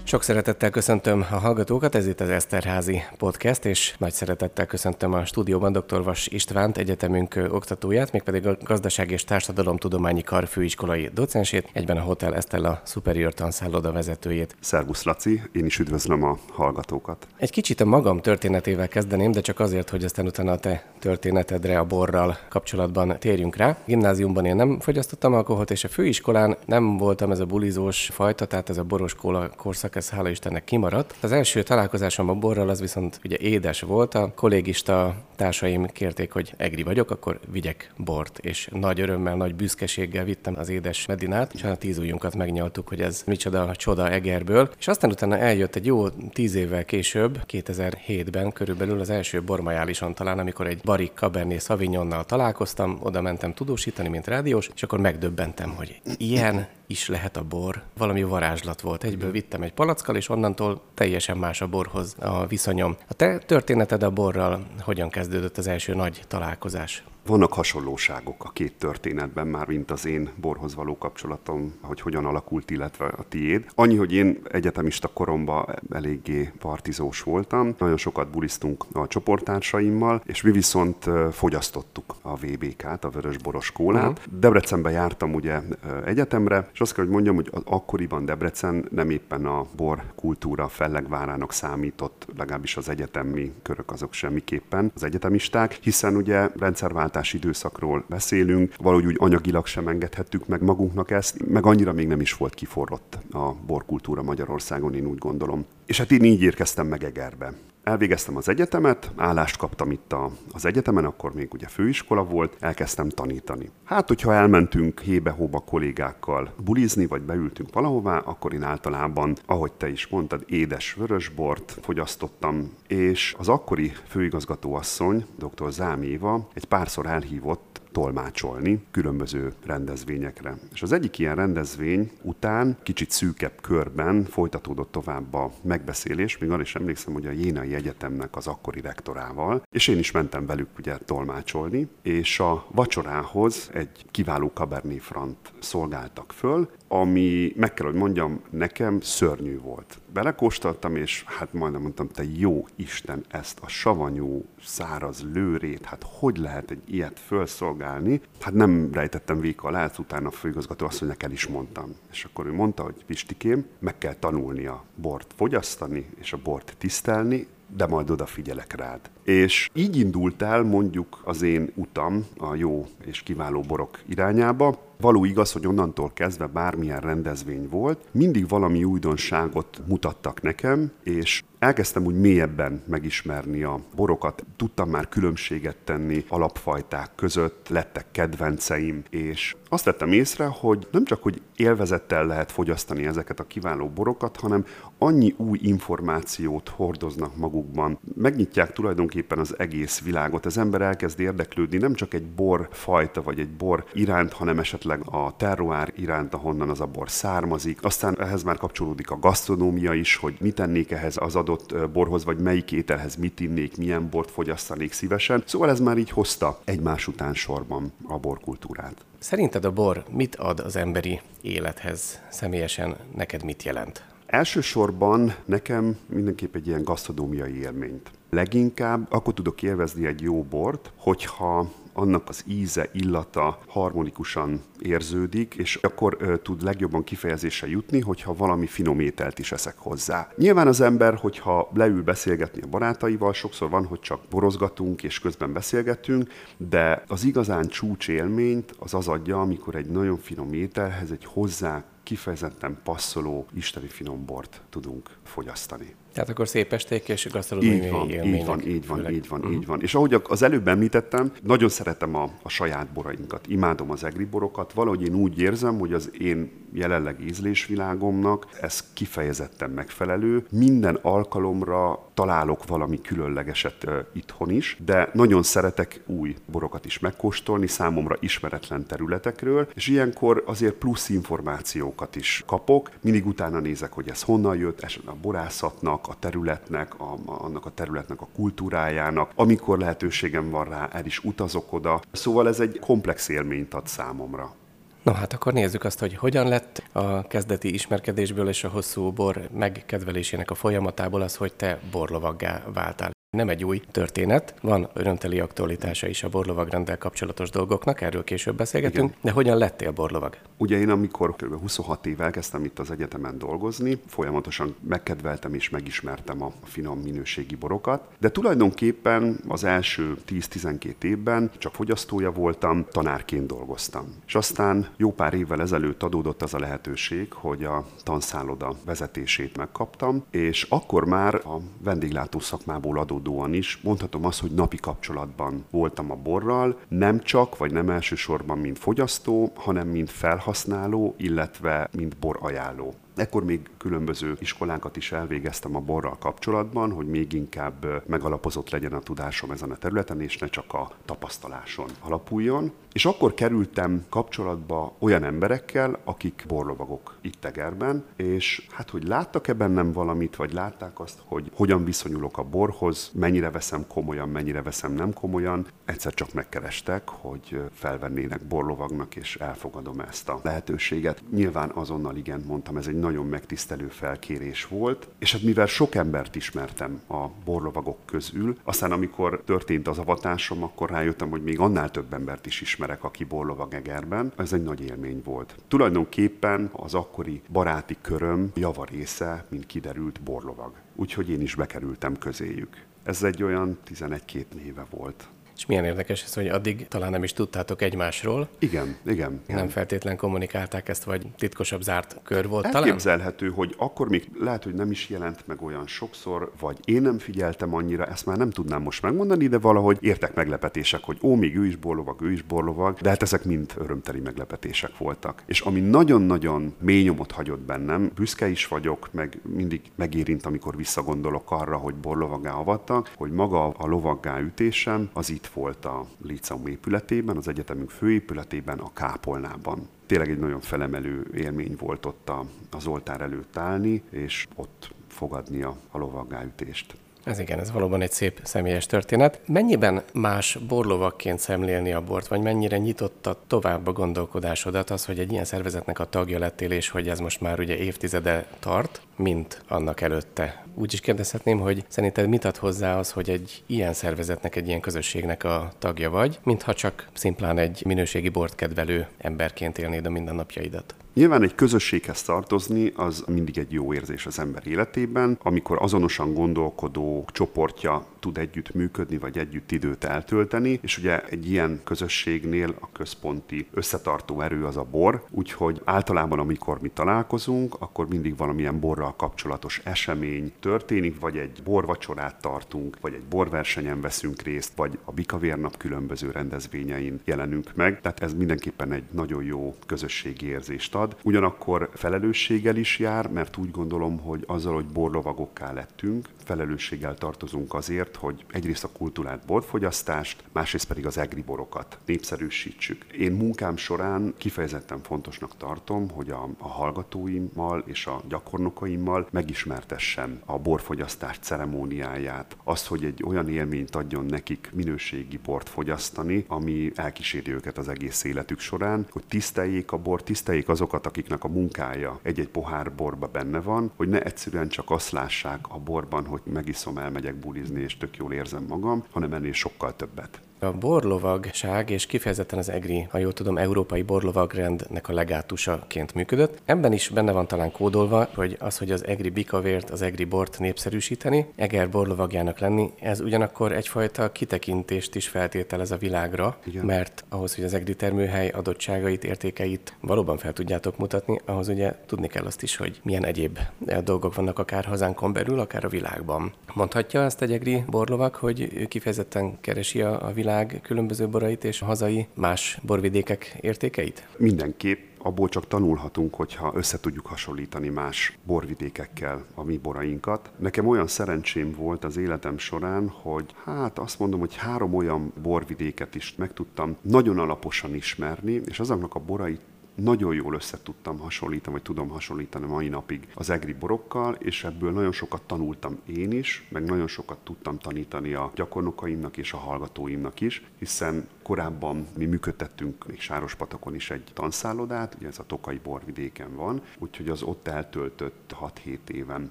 Sok 0.06 0.22
szeretettel 0.22 0.71
köszöntöm 0.71 1.27
a 1.30 1.35
hallgatókat, 1.35 1.95
ez 1.95 2.06
itt 2.06 2.21
az 2.21 2.29
Eszterházi 2.29 3.03
Podcast, 3.17 3.64
és 3.64 3.95
nagy 3.99 4.12
szeretettel 4.12 4.67
köszöntöm 4.67 5.12
a 5.12 5.24
stúdióban 5.24 5.72
dr. 5.72 6.03
Vas 6.03 6.27
Istvánt, 6.27 6.78
egyetemünk 6.78 7.49
oktatóját, 7.51 8.13
mégpedig 8.13 8.46
a 8.46 8.56
Gazdaság 8.63 9.10
és 9.10 9.24
Társadalomtudományi 9.24 10.22
Kar 10.22 10.46
főiskolai 10.46 11.10
docensét, 11.14 11.69
egyben 11.72 11.96
a 11.96 12.01
Hotel 12.01 12.35
Estella 12.35 12.81
Superior 12.87 13.35
tanszálloda 13.35 13.92
vezetőjét. 13.92 14.56
Szervusz 14.60 15.03
Laci, 15.03 15.42
én 15.53 15.64
is 15.64 15.78
üdvözlöm 15.78 16.23
a 16.23 16.38
hallgatókat. 16.52 17.27
Egy 17.36 17.50
kicsit 17.50 17.80
a 17.80 17.84
magam 17.84 18.20
történetével 18.20 18.88
kezdeném, 18.88 19.32
de 19.32 19.41
csak 19.41 19.60
azért, 19.60 19.91
hogy 19.91 20.05
aztán 20.05 20.27
utána 20.27 20.52
a 20.52 20.59
te 20.59 20.84
történetedre 20.98 21.78
a 21.78 21.84
borral 21.84 22.38
kapcsolatban 22.48 23.16
térjünk 23.18 23.56
rá. 23.56 23.77
Gimnáziumban 23.84 24.45
én 24.45 24.56
nem 24.56 24.80
fogyasztottam 24.80 25.34
alkoholt, 25.34 25.70
és 25.70 25.84
a 25.84 25.88
főiskolán 25.88 26.56
nem 26.66 26.96
voltam 26.96 27.30
ez 27.30 27.41
a 27.41 27.46
bulizós 27.46 28.10
fajta, 28.12 28.45
tehát 28.45 28.68
ez 28.68 28.78
a 28.78 28.82
boros 28.82 29.14
kóla 29.14 29.50
korszak, 29.56 29.93
ez 29.96 30.10
hála 30.10 30.28
Istennek 30.28 30.64
kimaradt. 30.64 31.14
Az 31.20 31.32
első 31.32 31.62
találkozásom 31.62 32.28
a 32.28 32.34
borral 32.34 32.68
az 32.68 32.80
viszont 32.80 33.20
ugye 33.24 33.36
édes 33.36 33.80
volt. 33.80 34.14
A 34.14 34.32
kollégista 34.34 35.14
társaim 35.36 35.86
kérték, 35.86 36.32
hogy 36.32 36.54
egri 36.56 36.82
vagyok, 36.82 37.10
akkor 37.10 37.40
vigyek 37.52 37.92
bort, 37.96 38.38
és 38.38 38.68
nagy 38.72 39.00
örömmel, 39.00 39.36
nagy 39.36 39.54
büszkeséggel 39.54 40.24
vittem 40.24 40.54
az 40.58 40.68
édes 40.68 41.06
medinát, 41.06 41.52
és 41.54 41.62
a 41.62 41.76
tíz 41.76 41.98
ujjunkat 41.98 42.36
megnyaltuk, 42.36 42.88
hogy 42.88 43.00
ez 43.00 43.22
micsoda 43.26 43.76
csoda 43.76 44.10
Egerből. 44.10 44.70
És 44.78 44.88
aztán 44.88 45.10
utána 45.10 45.38
eljött 45.38 45.74
egy 45.74 45.86
jó 45.86 46.08
tíz 46.08 46.54
évvel 46.54 46.84
később, 46.84 47.40
2007-ben 47.48 48.52
körülbelül 48.52 49.00
az 49.00 49.10
első 49.10 49.42
bormajálison 49.42 50.14
talán, 50.14 50.38
amikor 50.38 50.66
egy 50.66 50.80
barik 50.84 51.12
Cabernet 51.14 51.62
Sauvignonnal 51.62 52.24
találkoztam, 52.24 52.98
oda 53.02 53.20
mentem 53.20 53.54
tudósítani, 53.54 54.08
mint 54.08 54.26
rádiós, 54.26 54.70
és 54.74 54.82
akkor 54.82 55.01
megdöbbentem, 55.01 55.74
hogy 55.76 56.01
ilyen 56.16 56.68
is 56.87 57.09
lehet 57.09 57.37
a 57.37 57.43
bor. 57.43 57.82
Valami 57.96 58.23
varázslat 58.23 58.80
volt. 58.80 59.04
Egyből 59.04 59.30
vittem 59.30 59.63
egy 59.63 59.73
palackkal, 59.73 60.16
és 60.16 60.29
onnantól 60.29 60.82
teljesen 60.95 61.37
más 61.37 61.60
a 61.60 61.66
borhoz 61.66 62.16
a 62.21 62.46
viszonyom. 62.46 62.96
A 63.09 63.15
te 63.15 63.38
történeted 63.38 64.03
a 64.03 64.11
borral 64.11 64.67
hogyan 64.81 65.09
kezdődött 65.09 65.59
az 65.59 65.67
első 65.67 65.95
nagy 65.95 66.23
találkozás? 66.29 67.03
Vannak 67.27 67.53
hasonlóságok 67.53 68.44
a 68.44 68.50
két 68.50 68.72
történetben, 68.78 69.47
már 69.47 69.67
mint 69.67 69.91
az 69.91 70.06
én 70.06 70.30
borhoz 70.36 70.75
való 70.75 70.98
kapcsolatom, 70.98 71.75
hogy 71.83 72.00
hogyan 72.00 72.25
alakult, 72.25 72.70
illetve 72.70 73.05
a 73.05 73.25
tiéd. 73.28 73.67
Annyi, 73.75 73.97
hogy 73.97 74.12
én 74.12 74.39
egyetemista 74.50 75.08
koromban 75.08 75.67
eléggé 75.91 76.52
partizós 76.58 77.22
voltam, 77.22 77.75
nagyon 77.78 77.97
sokat 77.97 78.30
bulisztunk 78.30 78.84
a 78.92 79.06
csoporttársaimmal, 79.06 80.22
és 80.25 80.42
mi 80.42 80.50
viszont 80.50 81.11
fogyasztottuk 81.33 82.14
a 82.22 82.36
VBK-t, 82.36 83.05
a 83.05 83.11
vörös 83.11 83.36
boros 83.39 83.72
kólát. 83.72 84.19
Uh-huh. 84.19 84.39
Debrecenbe 84.39 84.91
jártam 84.91 85.34
ugye 85.34 85.61
egyetemre, 86.05 86.69
és 86.72 86.80
azt 86.80 86.95
kell, 86.95 87.05
hogy 87.05 87.12
mondjam, 87.12 87.34
hogy 87.34 87.48
az 87.52 87.62
akkoriban 87.64 88.25
Debrecen 88.25 88.89
nem 88.91 89.11
éppen 89.11 89.47
a 89.47 89.67
bor 89.77 90.02
kultúra 90.14 90.69
fellegvárának 90.69 91.52
számított, 91.52 92.27
legalábbis 92.36 92.77
az 92.77 92.89
egyetemi 92.89 93.52
körök 93.62 93.91
azok 93.91 94.12
semmiképpen, 94.12 94.91
az 94.95 95.05
egyetemisták, 95.05 95.78
hiszen 95.83 96.17
ugye 96.17 96.48
rendszervált 96.58 97.14
váltási 97.15 97.37
időszakról 97.37 98.05
beszélünk, 98.09 98.75
valahogy 98.77 99.07
úgy 99.07 99.17
anyagilag 99.19 99.67
sem 99.67 99.89
engedhettük 99.89 100.47
meg 100.47 100.62
magunknak 100.62 101.11
ezt, 101.11 101.47
meg 101.47 101.67
annyira 101.67 101.93
még 101.93 102.07
nem 102.07 102.20
is 102.20 102.33
volt 102.33 102.55
kiforrott 102.55 103.19
a 103.31 103.53
borkultúra 103.67 104.23
Magyarországon, 104.23 104.95
én 104.95 105.07
úgy 105.07 105.19
gondolom. 105.19 105.65
És 105.87 105.98
hát 105.98 106.11
én 106.11 106.25
így 106.25 106.42
érkeztem 106.42 106.87
meg 106.87 107.05
Egerbe. 107.05 107.53
Elvégeztem 107.85 108.37
az 108.37 108.49
egyetemet, 108.49 109.13
állást 109.17 109.57
kaptam 109.57 109.91
itt 109.91 110.13
a, 110.13 110.31
az 110.53 110.65
egyetemen, 110.65 111.05
akkor 111.05 111.35
még 111.35 111.55
ugye 111.55 111.67
főiskola 111.67 112.25
volt, 112.25 112.57
elkezdtem 112.61 113.09
tanítani. 113.09 113.71
Hát, 113.85 114.09
hogyha 114.09 114.35
elmentünk 114.35 115.01
hébe-hóba 115.01 115.59
kollégákkal 115.59 116.53
bulizni, 116.65 117.07
vagy 117.07 117.23
beültünk 117.23 117.73
valahová, 117.73 118.19
akkor 118.19 118.53
én 118.53 118.63
általában, 118.63 119.36
ahogy 119.47 119.73
te 119.73 119.89
is 119.89 120.07
mondtad, 120.07 120.45
édes 120.47 120.95
vörösbort 120.95 121.79
fogyasztottam, 121.83 122.73
és 122.89 123.35
az 123.39 123.48
akkori 123.48 123.92
főigazgatóasszony, 124.07 125.27
dr. 125.39 125.70
Záméva 125.70 126.48
egy 126.55 126.64
párszor 126.64 127.07
elhívott 127.07 127.81
tolmácsolni 127.95 128.84
különböző 128.91 129.53
rendezvényekre. 129.66 130.59
És 130.72 130.82
az 130.82 130.93
egyik 130.93 131.19
ilyen 131.19 131.37
rendezvény 131.37 132.10
után 132.22 132.77
kicsit 132.82 133.10
szűkebb 133.10 133.60
körben 133.60 134.25
folytatódott 134.25 134.93
tovább 134.93 135.34
a 135.34 135.50
megbeszélés, 135.62 136.38
még 136.38 136.50
arra 136.50 136.62
is 136.62 136.75
emlékszem, 136.75 137.12
hogy 137.12 137.27
a 137.27 137.31
Jénai 137.31 137.75
Egyetemnek 137.75 138.37
az 138.37 138.47
akkori 138.47 138.81
rektorával, 138.81 139.62
és 139.71 139.88
én 139.88 139.99
is 139.99 140.10
mentem 140.10 140.47
velük 140.47 140.69
ugye 140.78 140.97
tolmácsolni, 140.97 141.88
és 142.03 142.41
a 142.41 142.66
vacsorához 142.71 143.71
egy 143.72 144.05
kiváló 144.11 144.50
Cabernet 144.55 145.03
Franc 145.03 145.37
szolgáltak 145.59 146.32
föl, 146.32 146.71
ami 146.94 147.53
meg 147.56 147.75
kell, 147.75 147.87
hogy 147.87 147.94
mondjam, 147.94 148.41
nekem 148.50 149.00
szörnyű 149.00 149.60
volt. 149.60 149.99
Belekóstoltam, 150.12 150.97
és 150.97 151.25
hát 151.27 151.53
majdnem 151.53 151.82
mondtam, 151.82 152.09
te 152.09 152.22
jó 152.37 152.66
Isten, 152.77 153.25
ezt 153.28 153.59
a 153.62 153.69
savanyú, 153.69 154.44
száraz 154.65 155.25
lőrét, 155.32 155.84
hát 155.84 156.05
hogy 156.19 156.37
lehet 156.37 156.71
egy 156.71 156.82
ilyet 156.87 157.19
felszolgálni? 157.19 158.21
Hát 158.41 158.55
nem 158.55 158.91
rejtettem 158.93 159.41
véka 159.41 159.69
alá, 159.69 159.91
utána 159.99 160.28
a 160.28 160.31
főigazgató 160.31 160.87
asszonynak 160.87 161.22
el 161.22 161.31
is 161.31 161.47
mondtam. 161.47 161.94
És 162.10 162.25
akkor 162.25 162.47
ő 162.47 162.53
mondta, 162.53 162.82
hogy 162.82 163.05
Pistikém, 163.06 163.66
meg 163.78 163.99
kell 163.99 164.15
tanulni 164.15 164.66
a 164.66 164.84
bort 164.94 165.32
fogyasztani, 165.37 166.06
és 166.21 166.32
a 166.32 166.38
bort 166.43 166.75
tisztelni, 166.78 167.47
de 167.76 167.87
majd 167.87 168.11
odafigyelek 168.11 168.76
rád. 168.76 169.00
És 169.25 169.71
így 169.72 169.97
indult 169.97 170.43
el 170.43 170.62
mondjuk 170.62 171.21
az 171.25 171.43
én 171.43 171.71
utam 171.75 172.26
a 172.38 172.55
jó 172.55 172.87
és 173.05 173.22
kiváló 173.22 173.61
borok 173.61 174.00
irányába. 174.09 174.93
Való 175.04 175.25
igaz, 175.25 175.53
hogy 175.53 175.66
onnantól 175.66 176.10
kezdve 176.15 176.47
bármilyen 176.47 177.00
rendezvény 177.00 177.69
volt, 177.69 177.98
mindig 178.12 178.48
valami 178.48 178.84
újdonságot 178.84 179.81
mutattak 179.87 180.42
nekem, 180.42 180.92
és 181.03 181.42
elkezdtem 181.64 182.04
úgy 182.04 182.20
mélyebben 182.20 182.82
megismerni 182.86 183.62
a 183.62 183.80
borokat. 183.94 184.44
Tudtam 184.56 184.88
már 184.91 185.08
különbséget 185.08 185.76
tenni 185.76 186.25
alapfajták 186.28 187.10
között, 187.14 187.69
lettek 187.69 188.06
kedvenceim, 188.10 189.02
és 189.10 189.54
azt 189.69 189.84
vettem 189.84 190.12
észre, 190.12 190.47
hogy 190.47 190.86
nem 190.91 191.04
csak, 191.04 191.22
hogy 191.22 191.42
élvezettel 191.56 192.26
lehet 192.26 192.52
fogyasztani 192.52 193.06
ezeket 193.06 193.41
a 193.41 193.47
kiváló 193.47 193.88
borokat, 193.88 194.36
hanem 194.36 194.64
annyi 194.98 195.34
új 195.36 195.58
információt 195.62 196.69
hordoznak 196.69 197.36
magukban. 197.36 197.98
Megnyitják 198.14 198.72
tulajdonképpen 198.72 199.38
az 199.38 199.54
egész 199.58 200.00
világot. 200.00 200.46
Az 200.46 200.58
ember 200.58 200.81
elkezd 200.81 201.20
érdeklődni 201.20 201.76
nem 201.76 201.94
csak 201.94 202.14
egy 202.14 202.26
bor 202.26 202.69
fajta 202.72 203.22
vagy 203.22 203.38
egy 203.38 203.50
bor 203.50 203.84
iránt, 203.92 204.32
hanem 204.32 204.58
esetleg 204.58 205.00
a 205.04 205.34
terroár 205.36 205.92
iránt, 205.96 206.34
ahonnan 206.34 206.70
az 206.70 206.81
a 206.81 206.86
bor 206.86 207.10
származik. 207.10 207.84
Aztán 207.84 208.20
ehhez 208.20 208.42
már 208.42 208.56
kapcsolódik 208.56 209.10
a 209.10 209.19
gasztronómia 209.19 209.92
is, 209.92 210.16
hogy 210.16 210.36
mit 210.41 210.54
tennék 210.54 210.91
ehhez 210.91 211.16
az 211.20 211.36
adott 211.36 211.53
borhoz, 211.92 212.25
vagy 212.25 212.38
melyik 212.38 212.72
ételhez 212.72 213.16
mit 213.16 213.41
innék, 213.41 213.76
milyen 213.76 214.09
bort 214.10 214.31
fogyasztanék 214.31 214.92
szívesen. 214.92 215.42
Szóval 215.47 215.70
ez 215.70 215.81
már 215.81 215.98
így 215.98 216.10
hozta 216.10 216.60
egymás 216.65 217.06
után 217.06 217.34
sorban 217.34 217.92
a 218.03 218.19
borkultúrát. 218.19 219.04
Szerinted 219.19 219.64
a 219.64 219.72
bor 219.72 220.04
mit 220.10 220.37
ad 220.37 220.60
az 220.60 220.76
emberi 220.76 221.20
élethez? 221.41 222.20
Személyesen 222.31 222.97
neked 223.14 223.44
mit 223.44 223.62
jelent? 223.62 224.04
Elsősorban 224.26 225.34
nekem 225.44 225.98
mindenképp 226.06 226.54
egy 226.54 226.66
ilyen 226.66 226.82
gasztronómiai 226.82 227.60
élményt. 227.60 228.10
Leginkább 228.31 229.06
akkor 229.12 229.34
tudok 229.34 229.62
élvezni 229.62 230.06
egy 230.06 230.20
jó 230.20 230.43
bort, 230.43 230.91
hogyha 230.97 231.70
annak 231.94 232.28
az 232.28 232.44
íze, 232.47 232.88
illata 232.93 233.59
harmonikusan 233.66 234.62
érződik, 234.81 235.55
és 235.55 235.78
akkor 235.82 236.16
ö, 236.21 236.37
tud 236.37 236.62
legjobban 236.62 237.05
kifejezésre 237.05 237.69
jutni, 237.69 238.00
hogyha 238.00 238.34
valami 238.34 238.66
finom 238.66 239.00
ételt 239.00 239.38
is 239.38 239.53
eszek 239.53 239.75
hozzá. 239.78 240.28
Nyilván 240.37 240.66
az 240.66 240.81
ember, 240.81 241.15
hogyha 241.15 241.71
leül 241.75 242.03
beszélgetni 242.03 242.62
a 242.62 242.66
barátaival, 242.66 243.32
sokszor 243.32 243.71
van, 243.71 243.87
hogy 243.87 244.00
csak 244.00 244.21
borozgatunk 244.31 245.03
és 245.03 245.19
közben 245.19 245.53
beszélgetünk, 245.53 246.28
de 246.56 247.05
az 247.08 247.25
igazán 247.25 247.69
csúcs 247.69 248.08
élményt 248.08 248.75
az 248.79 248.94
az 248.94 249.08
adja, 249.08 249.40
amikor 249.40 249.75
egy 249.75 249.87
nagyon 249.87 250.19
finom 250.19 250.52
ételhez 250.52 251.11
egy 251.11 251.25
hozzá 251.25 251.85
kifejezetten 252.02 252.79
passzoló 252.85 253.47
isteni 253.55 253.88
finom 253.88 254.25
bort 254.25 254.61
tudunk 254.70 255.11
fogyasztani. 255.23 255.94
Tehát 256.14 256.28
akkor 256.28 256.49
szép 256.49 256.72
esték 256.72 257.08
és 257.08 257.28
gasztronómiai 257.31 257.84
így 257.84 257.90
van, 257.90 258.11
élmények. 258.11 258.40
így 258.40 258.46
van, 258.46 258.61
így 258.69 258.87
van, 258.87 259.11
így 259.11 259.28
van, 259.28 259.52
így 259.52 259.66
van. 259.66 259.81
És 259.81 259.94
ahogy 259.94 260.22
az 260.22 260.43
előbb 260.43 260.69
említettem, 260.69 261.32
nagyon 261.43 261.69
szeretem 261.69 262.14
a, 262.14 262.31
a 262.43 262.49
saját 262.49 262.87
borainkat, 262.87 263.46
imádom 263.46 263.90
az 263.90 264.05
egri 264.05 264.25
borokat. 264.25 264.72
Valahogy 264.72 265.02
én 265.02 265.14
úgy 265.14 265.40
érzem, 265.40 265.78
hogy 265.78 265.93
az 265.93 266.11
én 266.19 266.50
jelenleg 266.72 267.20
ízlésvilágomnak 267.20 268.46
ez 268.61 268.84
kifejezetten 268.93 269.70
megfelelő. 269.70 270.46
Minden 270.50 270.99
alkalomra 271.02 272.08
találok 272.14 272.66
valami 272.66 273.00
különlegeset 273.00 273.84
uh, 273.87 273.99
itthon 274.12 274.50
is, 274.50 274.76
de 274.84 275.11
nagyon 275.12 275.43
szeretek 275.43 276.00
új 276.06 276.37
borokat 276.46 276.84
is 276.84 276.99
megkóstolni, 276.99 277.66
számomra 277.66 278.16
ismeretlen 278.20 278.87
területekről, 278.87 279.69
és 279.75 279.87
ilyenkor 279.87 280.43
azért 280.46 280.75
plusz 280.75 281.08
információkat 281.08 282.16
is 282.16 282.43
kapok. 282.46 282.90
Mindig 283.00 283.26
utána 283.26 283.58
nézek, 283.58 283.93
hogy 283.93 284.08
ez 284.08 284.22
honnan 284.22 284.56
jött, 284.56 284.81
esetleg 284.81 285.14
a 285.14 285.19
borászatnak, 285.20 286.03
a 286.08 286.16
területnek, 286.18 287.00
a, 287.00 287.16
annak 287.26 287.66
a 287.66 287.70
területnek 287.70 288.20
a 288.20 288.28
kultúrájának. 288.34 289.30
Amikor 289.34 289.78
lehetőségem 289.78 290.50
van 290.50 290.64
rá, 290.64 290.88
el 290.92 291.06
is 291.06 291.24
utazok 291.24 291.72
oda. 291.72 292.00
Szóval 292.12 292.48
ez 292.48 292.60
egy 292.60 292.78
komplex 292.78 293.28
élményt 293.28 293.74
ad 293.74 293.86
számomra. 293.86 294.54
Na 295.02 295.12
hát 295.12 295.32
akkor 295.32 295.52
nézzük 295.52 295.84
azt, 295.84 295.98
hogy 295.98 296.16
hogyan 296.16 296.48
lett 296.48 296.82
a 296.92 297.26
kezdeti 297.26 297.74
ismerkedésből 297.74 298.48
és 298.48 298.64
a 298.64 298.68
hosszú 298.68 299.12
bor 299.12 299.48
megkedvelésének 299.52 300.50
a 300.50 300.54
folyamatából 300.54 301.22
az, 301.22 301.36
hogy 301.36 301.54
te 301.54 301.80
borlovaggá 301.90 302.62
váltál. 302.72 303.13
Nem 303.34 303.48
egy 303.48 303.64
új 303.64 303.82
történet, 303.90 304.54
van 304.60 304.88
örömteli 304.92 305.40
aktualitása 305.40 306.06
is 306.06 306.22
a 306.22 306.28
borlovagrenddel 306.28 306.98
kapcsolatos 306.98 307.50
dolgoknak, 307.50 308.00
erről 308.00 308.25
később 308.25 308.56
beszélgetünk, 308.56 309.08
Igen. 309.08 309.20
de 309.22 309.31
hogyan 309.31 309.56
lettél 309.56 309.90
borlovag? 309.90 310.36
Ugye 310.56 310.78
én 310.78 310.90
amikor 310.90 311.36
kb. 311.36 311.60
26 311.60 312.06
év 312.06 312.20
elkezdtem 312.20 312.64
itt 312.64 312.78
az 312.78 312.90
egyetemen 312.90 313.38
dolgozni, 313.38 314.00
folyamatosan 314.06 314.75
megkedveltem 314.81 315.54
és 315.54 315.70
megismertem 315.70 316.42
a 316.42 316.52
finom 316.64 316.98
minőségi 316.98 317.54
borokat, 317.54 318.08
de 318.19 318.31
tulajdonképpen 318.31 319.40
az 319.48 319.64
első 319.64 320.16
10-12 320.28 321.02
évben 321.02 321.50
csak 321.58 321.75
fogyasztója 321.75 322.32
voltam, 322.32 322.87
tanárként 322.90 323.46
dolgoztam. 323.46 324.14
És 324.26 324.34
aztán 324.34 324.88
jó 324.96 325.12
pár 325.12 325.34
évvel 325.34 325.60
ezelőtt 325.60 326.02
adódott 326.02 326.42
az 326.42 326.54
a 326.54 326.58
lehetőség, 326.58 327.32
hogy 327.32 327.64
a 327.64 327.87
tanszálloda 328.02 328.75
vezetését 328.84 329.56
megkaptam, 329.56 330.25
és 330.30 330.66
akkor 330.69 331.04
már 331.04 331.34
a 331.34 331.60
vendéglátó 331.78 332.38
szakmából 332.38 332.98
adódott 332.98 333.22
adódóan 333.25 333.55
is 333.55 333.79
mondhatom 333.82 334.25
azt, 334.25 334.41
hogy 334.41 334.50
napi 334.50 334.76
kapcsolatban 334.76 335.65
voltam 335.71 336.11
a 336.11 336.15
borral, 336.15 336.79
nem 336.88 337.21
csak, 337.21 337.56
vagy 337.59 337.73
nem 337.73 337.91
elsősorban, 337.91 338.59
mint 338.59 338.79
fogyasztó, 338.79 339.53
hanem 339.55 339.88
mint 339.88 340.11
felhasználó, 340.11 341.15
illetve 341.17 341.88
mint 341.93 342.17
borajánló. 342.17 342.94
Ekkor 343.14 343.44
még 343.44 343.70
különböző 343.78 344.37
iskolánkat 344.40 344.96
is 344.96 345.12
elvégeztem 345.12 345.76
a 345.76 345.81
borral 345.81 346.16
kapcsolatban, 346.19 346.93
hogy 346.93 347.06
még 347.06 347.32
inkább 347.32 348.02
megalapozott 348.06 348.70
legyen 348.70 348.93
a 348.93 349.00
tudásom 349.00 349.50
ezen 349.50 349.70
a 349.70 349.76
területen, 349.76 350.20
és 350.20 350.38
ne 350.38 350.46
csak 350.46 350.72
a 350.72 350.90
tapasztaláson 351.05 351.88
alapuljon. 352.00 352.72
És 352.93 353.06
akkor 353.06 353.34
kerültem 353.34 354.05
kapcsolatba 354.08 354.94
olyan 354.99 355.25
emberekkel, 355.25 356.00
akik 356.05 356.44
borlovagok 356.49 357.16
itt 357.20 357.40
Tegerben, 357.40 358.05
és 358.16 358.66
hát, 358.70 358.90
hogy 358.90 359.06
láttak-e 359.06 359.52
bennem 359.52 359.93
valamit, 359.93 360.37
vagy 360.37 360.52
látták 360.52 361.00
azt, 361.00 361.19
hogy 361.25 361.50
hogyan 361.55 361.84
viszonyulok 361.84 362.38
a 362.38 362.43
borhoz, 362.43 363.11
mennyire 363.14 363.50
veszem 363.50 363.87
komolyan, 363.87 364.28
mennyire 364.28 364.62
veszem 364.62 364.93
nem 364.93 365.12
komolyan, 365.12 365.66
egyszer 365.84 366.14
csak 366.14 366.32
megkerestek, 366.32 367.08
hogy 367.08 367.60
felvennének 367.72 368.42
borlovagnak, 368.42 369.16
és 369.16 369.36
elfogadom 369.36 370.00
ezt 370.00 370.28
a 370.28 370.40
lehetőséget. 370.42 371.22
Nyilván 371.31 371.70
azonnal 371.70 372.16
igen 372.16 372.42
mondtam, 372.46 372.76
ez 372.76 372.86
egy 372.86 372.98
nagyon 372.98 373.26
megtisztelő 373.26 373.88
felkérés 373.88 374.66
volt, 374.66 375.08
és 375.19 375.32
hát 375.32 375.42
mivel 375.42 375.66
sok 375.66 375.94
embert 375.94 376.36
ismertem 376.36 377.00
a 377.08 377.26
borlovagok 377.44 377.98
közül, 378.04 378.58
aztán 378.62 378.92
amikor 378.92 379.42
történt 379.44 379.88
az 379.88 379.98
avatásom, 379.98 380.62
akkor 380.62 380.90
rájöttem, 380.90 381.31
hogy 381.31 381.42
még 381.42 381.58
annál 381.58 381.90
több 381.90 382.12
embert 382.12 382.46
is 382.46 382.60
ismerek, 382.60 383.04
aki 383.04 383.25
borlovag 383.25 383.75
Egerben. 383.75 384.32
Ez 384.37 384.52
egy 384.52 384.62
nagy 384.62 384.80
élmény 384.80 385.20
volt. 385.25 385.54
Tulajdonképpen 385.69 386.70
az 386.72 386.94
akkori 386.94 387.42
baráti 387.48 387.96
köröm 388.00 388.50
java 388.54 388.84
része, 388.84 389.44
mint 389.48 389.66
kiderült, 389.66 390.20
borlovag. 390.20 390.72
Úgyhogy 390.94 391.30
én 391.30 391.40
is 391.40 391.54
bekerültem 391.54 392.19
közéjük. 392.19 392.84
Ez 393.02 393.22
egy 393.22 393.42
olyan 393.42 393.78
11-2 393.87 394.44
éve 394.64 394.87
volt. 394.90 395.28
És 395.56 395.66
milyen 395.66 395.84
érdekes 395.84 396.22
ez, 396.22 396.34
hogy 396.34 396.48
addig 396.48 396.88
talán 396.88 397.10
nem 397.10 397.22
is 397.22 397.32
tudtátok 397.32 397.82
egymásról. 397.82 398.48
Igen, 398.58 398.96
igen. 399.06 399.30
Nem 399.46 399.56
igen. 399.56 399.68
feltétlen 399.68 400.16
kommunikálták 400.16 400.88
ezt, 400.88 401.04
vagy 401.04 401.26
titkosabb 401.36 401.82
zárt 401.82 402.16
kör 402.22 402.48
volt 402.48 402.64
talán? 402.64 402.82
Elképzelhető, 402.82 403.50
hogy 403.50 403.74
akkor 403.78 404.08
még 404.08 404.28
lehet, 404.38 404.64
hogy 404.64 404.74
nem 404.74 404.90
is 404.90 405.08
jelent 405.08 405.46
meg 405.46 405.62
olyan 405.62 405.86
sokszor, 405.86 406.52
vagy 406.60 406.78
én 406.84 407.02
nem 407.02 407.18
figyeltem 407.18 407.74
annyira, 407.74 408.06
ezt 408.06 408.26
már 408.26 408.36
nem 408.36 408.50
tudnám 408.50 408.82
most 408.82 409.02
megmondani, 409.02 409.46
de 409.46 409.58
valahogy 409.58 409.98
értek 410.00 410.34
meglepetések, 410.34 411.04
hogy 411.04 411.18
ó, 411.22 411.34
még 411.34 411.56
ő 411.56 411.66
is 411.66 411.76
borlovag, 411.76 412.22
ő 412.22 412.32
is 412.32 412.42
borlovag, 412.42 412.98
de 412.98 413.08
hát 413.08 413.22
ezek 413.22 413.44
mind 413.44 413.72
örömteli 413.76 414.20
meglepetések 414.20 414.98
voltak. 414.98 415.42
És 415.46 415.60
ami 415.60 415.80
nagyon-nagyon 415.80 416.74
mély 416.78 417.02
nyomot 417.02 417.30
hagyott 417.30 417.60
bennem, 417.60 418.10
büszke 418.14 418.48
is 418.48 418.66
vagyok, 418.66 419.08
meg 419.12 419.38
mindig 419.42 419.80
megérint, 419.94 420.46
amikor 420.46 420.76
visszagondolok 420.76 421.50
arra, 421.50 421.76
hogy 421.76 421.94
borlovaggá 421.94 422.52
avattak, 422.52 423.10
hogy 423.16 423.30
maga 423.30 423.68
a 423.68 423.86
lovaggá 423.86 424.40
ütésem 424.40 425.10
az 425.12 425.30
itt 425.30 425.44
itt 425.44 425.52
volt 425.52 425.85
a 425.85 426.06
Liceum 426.23 426.67
épületében, 426.67 427.37
az 427.37 427.49
egyetemünk 427.49 427.91
főépületében, 427.91 428.79
a 428.79 428.93
Kápolnában. 428.93 429.88
Tényleg 430.06 430.31
egy 430.31 430.38
nagyon 430.38 430.61
felemelő 430.61 431.26
élmény 431.35 431.76
volt 431.79 432.06
ott 432.06 432.29
a, 432.29 432.44
az 432.70 432.87
oltár 432.87 433.20
előtt 433.20 433.56
állni, 433.56 434.02
és 434.11 434.46
ott 434.55 434.94
fogadni 435.08 435.62
a, 435.62 435.76
a 435.91 435.99
lovaggáütést. 435.99 436.94
Ez 437.25 437.38
igen, 437.38 437.58
ez 437.58 437.73
valóban 437.73 438.00
egy 438.00 438.11
szép 438.11 438.41
személyes 438.43 438.87
történet. 438.87 439.41
Mennyiben 439.46 440.02
más 440.12 440.58
borlovakként 440.69 441.38
szemlélni 441.38 441.93
a 441.93 442.00
bort, 442.00 442.26
vagy 442.26 442.40
mennyire 442.40 442.79
nyitotta 442.79 443.40
tovább 443.47 443.87
a 443.87 443.93
gondolkodásodat 443.93 444.90
az, 444.90 445.05
hogy 445.05 445.19
egy 445.19 445.32
ilyen 445.32 445.44
szervezetnek 445.44 445.99
a 445.99 446.08
tagja 446.08 446.38
lettél, 446.38 446.70
és 446.70 446.88
hogy 446.88 447.08
ez 447.08 447.19
most 447.19 447.40
már 447.40 447.58
ugye 447.58 447.76
évtizede 447.76 448.47
tart, 448.58 449.00
mint 449.16 449.62
annak 449.69 450.00
előtte? 450.00 450.64
Úgy 450.75 450.93
is 450.93 451.00
kérdezhetném, 451.00 451.58
hogy 451.58 451.84
szerinted 451.88 452.28
mit 452.28 452.44
ad 452.44 452.56
hozzá 452.56 452.99
az, 452.99 453.11
hogy 453.11 453.31
egy 453.31 453.62
ilyen 453.66 453.93
szervezetnek, 453.93 454.56
egy 454.56 454.66
ilyen 454.69 454.81
közösségnek 454.81 455.44
a 455.44 455.72
tagja 455.78 456.11
vagy, 456.11 456.38
mintha 456.43 456.75
csak 456.75 457.08
szimplán 457.12 457.58
egy 457.58 457.82
minőségi 457.87 458.28
bort 458.28 458.55
kedvelő 458.55 459.06
emberként 459.19 459.78
élnéd 459.78 460.06
a 460.06 460.11
mindennapjaidat? 460.11 460.94
Nyilván 461.14 461.43
egy 461.43 461.55
közösséghez 461.55 462.22
tartozni 462.22 462.93
az 462.96 463.25
mindig 463.26 463.58
egy 463.58 463.72
jó 463.72 463.94
érzés 463.94 464.26
az 464.26 464.38
ember 464.38 464.66
életében, 464.66 465.38
amikor 465.43 465.78
azonosan 465.81 466.34
gondolkodó 466.34 467.25
csoportja 467.32 468.06
tud 468.20 468.38
együtt 468.38 468.75
működni, 468.75 469.19
vagy 469.19 469.38
együtt 469.38 469.72
időt 469.72 470.05
eltölteni, 470.05 470.78
és 470.82 470.99
ugye 470.99 471.22
egy 471.25 471.50
ilyen 471.50 471.81
közösségnél 471.84 472.75
a 472.81 472.88
központi 472.93 473.66
összetartó 473.72 474.40
erő 474.40 474.64
az 474.64 474.76
a 474.76 474.87
bor, 474.90 475.25
úgyhogy 475.31 475.81
általában 475.84 476.38
amikor 476.38 476.81
mi 476.81 476.90
találkozunk, 476.94 477.75
akkor 477.78 478.08
mindig 478.08 478.37
valamilyen 478.37 478.81
borral 479.04 479.28
kapcsolatos 479.28 479.80
esemény 479.84 480.52
történik, 480.60 481.20
vagy 481.20 481.36
egy 481.36 481.62
borvacsorát 481.64 482.40
tartunk, 482.40 482.96
vagy 483.00 483.14
egy 483.14 483.22
borversenyen 483.22 484.00
veszünk 484.00 484.42
részt, 484.42 484.72
vagy 484.76 484.98
a 485.04 485.12
Bikavérnap 485.12 485.76
különböző 485.76 486.30
rendezvényein 486.30 487.20
jelenünk 487.24 487.74
meg, 487.74 488.00
tehát 488.00 488.22
ez 488.22 488.34
mindenképpen 488.34 488.92
egy 488.92 489.04
nagyon 489.10 489.42
jó 489.44 489.74
közösségi 489.86 490.46
érzést 490.46 490.94
ad. 490.94 491.16
Ugyanakkor 491.22 491.90
felelősséggel 491.94 492.76
is 492.76 492.98
jár, 492.98 493.28
mert 493.30 493.56
úgy 493.56 493.70
gondolom, 493.70 494.18
hogy 494.18 494.44
azzal, 494.46 494.74
hogy 494.74 494.86
borlovagokká 494.86 495.72
lettünk, 495.72 496.28
felelősséggel 496.44 497.14
tartozunk 497.14 497.75
azért, 497.75 498.17
hogy 498.17 498.44
egyrészt 498.50 498.85
a 498.85 498.88
kultúrát 498.88 499.46
borfogyasztást, 499.46 500.44
másrészt 500.52 500.87
pedig 500.87 501.06
az 501.06 501.19
egri 501.19 501.43
borokat 501.43 501.99
népszerűsítsük. 502.06 503.04
Én 503.04 503.33
munkám 503.33 503.76
során 503.76 504.35
kifejezetten 504.37 505.02
fontosnak 505.02 505.57
tartom, 505.57 506.11
hogy 506.11 506.30
a, 506.30 506.49
a 506.59 506.68
hallgatóimmal 506.68 507.83
és 507.87 508.07
a 508.07 508.23
gyakornokaimmal 508.28 509.28
megismertessem 509.30 510.40
a 510.45 510.59
borfogyasztás 510.59 511.38
ceremóniáját, 511.38 512.57
azt, 512.64 512.87
hogy 512.87 513.04
egy 513.04 513.23
olyan 513.26 513.49
élményt 513.49 513.97
adjon 513.97 514.25
nekik 514.25 514.71
minőségi 514.73 515.38
bort 515.45 515.68
fogyasztani, 515.68 516.45
ami 516.49 516.92
elkíséri 516.95 517.52
őket 517.52 517.78
az 517.78 517.88
egész 517.88 518.25
életük 518.25 518.59
során, 518.59 519.07
hogy 519.11 519.23
tiszteljék 519.28 519.92
a 519.92 519.99
bort, 519.99 520.25
tiszteljék 520.25 520.68
azokat, 520.68 521.07
akiknek 521.07 521.45
a 521.45 521.49
munkája 521.49 522.18
egy-egy 522.23 522.49
pohár 522.49 522.95
borba 522.95 523.26
benne 523.26 523.61
van, 523.61 523.92
hogy 523.97 524.09
ne 524.09 524.23
egyszerűen 524.23 524.68
csak 524.68 524.90
azt 524.90 525.11
lássák 525.11 525.66
a 525.68 525.78
borban, 525.78 526.26
hogy 526.43 526.53
megiszom, 526.53 526.99
elmegyek 526.99 527.35
bulizni, 527.35 527.81
és 527.81 527.97
tök 527.97 528.17
jól 528.17 528.33
érzem 528.33 528.64
magam, 528.69 529.05
hanem 529.11 529.33
ennél 529.33 529.53
sokkal 529.53 529.97
többet. 529.97 530.41
A 530.64 530.73
borlovagság, 530.73 531.90
és 531.90 532.06
kifejezetten 532.06 532.59
az 532.59 532.68
EGRI, 532.68 533.06
ha 533.11 533.18
jól 533.18 533.33
tudom, 533.33 533.59
Európai 533.59 534.02
Borlovagrendnek 534.02 535.09
a 535.09 535.12
legátusaként 535.12 536.14
működött. 536.14 536.59
Ebben 536.64 536.92
is 536.92 537.09
benne 537.09 537.33
van 537.33 537.47
talán 537.47 537.73
kódolva, 537.73 538.28
hogy 538.35 538.56
az, 538.61 538.78
hogy 538.78 538.90
az 538.90 539.06
EGRI 539.06 539.30
bikavért, 539.30 539.90
az 539.90 540.02
EGRI 540.02 540.25
bort 540.25 540.59
népszerűsíteni, 540.59 541.47
Eger 541.56 541.90
borlovagjának 541.90 542.59
lenni, 542.59 542.90
ez 543.00 543.21
ugyanakkor 543.21 543.73
egyfajta 543.73 544.33
kitekintést 544.33 545.14
is 545.14 545.28
feltételez 545.28 545.90
a 545.90 545.97
világra, 545.97 546.56
Igen. 546.66 546.85
mert 546.85 547.25
ahhoz, 547.28 547.54
hogy 547.54 547.64
az 547.64 547.75
EGRI 547.75 547.94
termőhely 547.94 548.49
adottságait, 548.49 549.25
értékeit 549.25 549.97
valóban 550.00 550.37
fel 550.37 550.52
tudjátok 550.52 550.99
mutatni, 550.99 551.40
ahhoz 551.44 551.68
ugye 551.68 551.94
tudni 552.06 552.26
kell 552.26 552.44
azt 552.44 552.62
is, 552.62 552.76
hogy 552.76 553.00
milyen 553.02 553.25
egyéb 553.25 553.59
dolgok 554.04 554.35
vannak 554.35 554.59
akár 554.59 554.85
hazánkon 554.85 555.33
belül, 555.33 555.61
akár 555.61 555.85
a 555.85 555.88
világban. 555.88 556.52
Mondhatja 556.75 557.23
ezt 557.23 557.42
egy 557.42 557.52
EGRI 557.52 557.85
borlovag, 557.87 558.35
hogy 558.35 558.88
kifejezetten 558.88 559.61
keresi 559.61 560.02
a, 560.02 560.26
a 560.26 560.33
világ 560.33 560.52
világ 560.54 560.80
különböző 560.82 561.28
borait 561.28 561.64
és 561.64 561.82
a 561.82 561.84
hazai 561.84 562.26
más 562.34 562.78
borvidékek 562.82 563.56
értékeit? 563.61 564.26
Mindenképp 564.37 564.99
abból 565.18 565.49
csak 565.49 565.66
tanulhatunk, 565.66 566.34
hogyha 566.34 566.73
össze 566.75 567.00
tudjuk 567.00 567.26
hasonlítani 567.26 567.88
más 567.88 568.38
borvidékekkel 568.44 569.44
a 569.54 569.62
mi 569.62 569.76
borainkat. 569.76 570.50
Nekem 570.58 570.87
olyan 570.87 571.06
szerencsém 571.06 571.73
volt 571.73 572.04
az 572.04 572.16
életem 572.16 572.58
során, 572.58 573.08
hogy 573.08 573.54
hát 573.64 573.99
azt 573.99 574.18
mondom, 574.18 574.40
hogy 574.40 574.56
három 574.56 574.94
olyan 574.94 575.32
borvidéket 575.42 576.14
is 576.14 576.34
meg 576.37 576.52
tudtam 576.52 576.96
nagyon 577.02 577.38
alaposan 577.38 577.94
ismerni, 577.94 578.61
és 578.64 578.80
azoknak 578.80 579.14
a 579.14 579.20
borait 579.20 579.61
nagyon 579.94 580.34
jól 580.34 580.54
össze 580.54 580.78
tudtam 580.82 581.18
hasonlítani, 581.18 581.72
vagy 581.72 581.82
tudom 581.82 582.08
hasonlítani 582.08 582.66
mai 582.66 582.88
napig 582.88 583.28
az 583.34 583.50
egri 583.50 583.72
borokkal, 583.72 584.34
és 584.34 584.64
ebből 584.64 584.92
nagyon 584.92 585.12
sokat 585.12 585.42
tanultam 585.42 585.98
én 586.06 586.32
is, 586.32 586.66
meg 586.68 586.84
nagyon 586.84 587.06
sokat 587.06 587.38
tudtam 587.44 587.78
tanítani 587.78 588.32
a 588.32 588.50
gyakornokaimnak 588.54 589.36
és 589.36 589.52
a 589.52 589.56
hallgatóimnak 589.56 590.40
is, 590.40 590.62
hiszen 590.78 591.28
korábban 591.42 592.06
mi 592.16 592.24
működtettünk 592.24 593.06
még 593.06 593.20
Sárospatakon 593.20 593.94
is 593.94 594.10
egy 594.10 594.24
tanszállodát, 594.32 595.14
ugye 595.14 595.26
ez 595.26 595.38
a 595.38 595.46
Tokai 595.46 595.80
borvidéken 595.82 596.56
van, 596.56 596.82
úgyhogy 596.98 597.28
az 597.28 597.42
ott 597.42 597.68
eltöltött 597.68 598.54
6-7 598.84 598.98
éven 599.08 599.50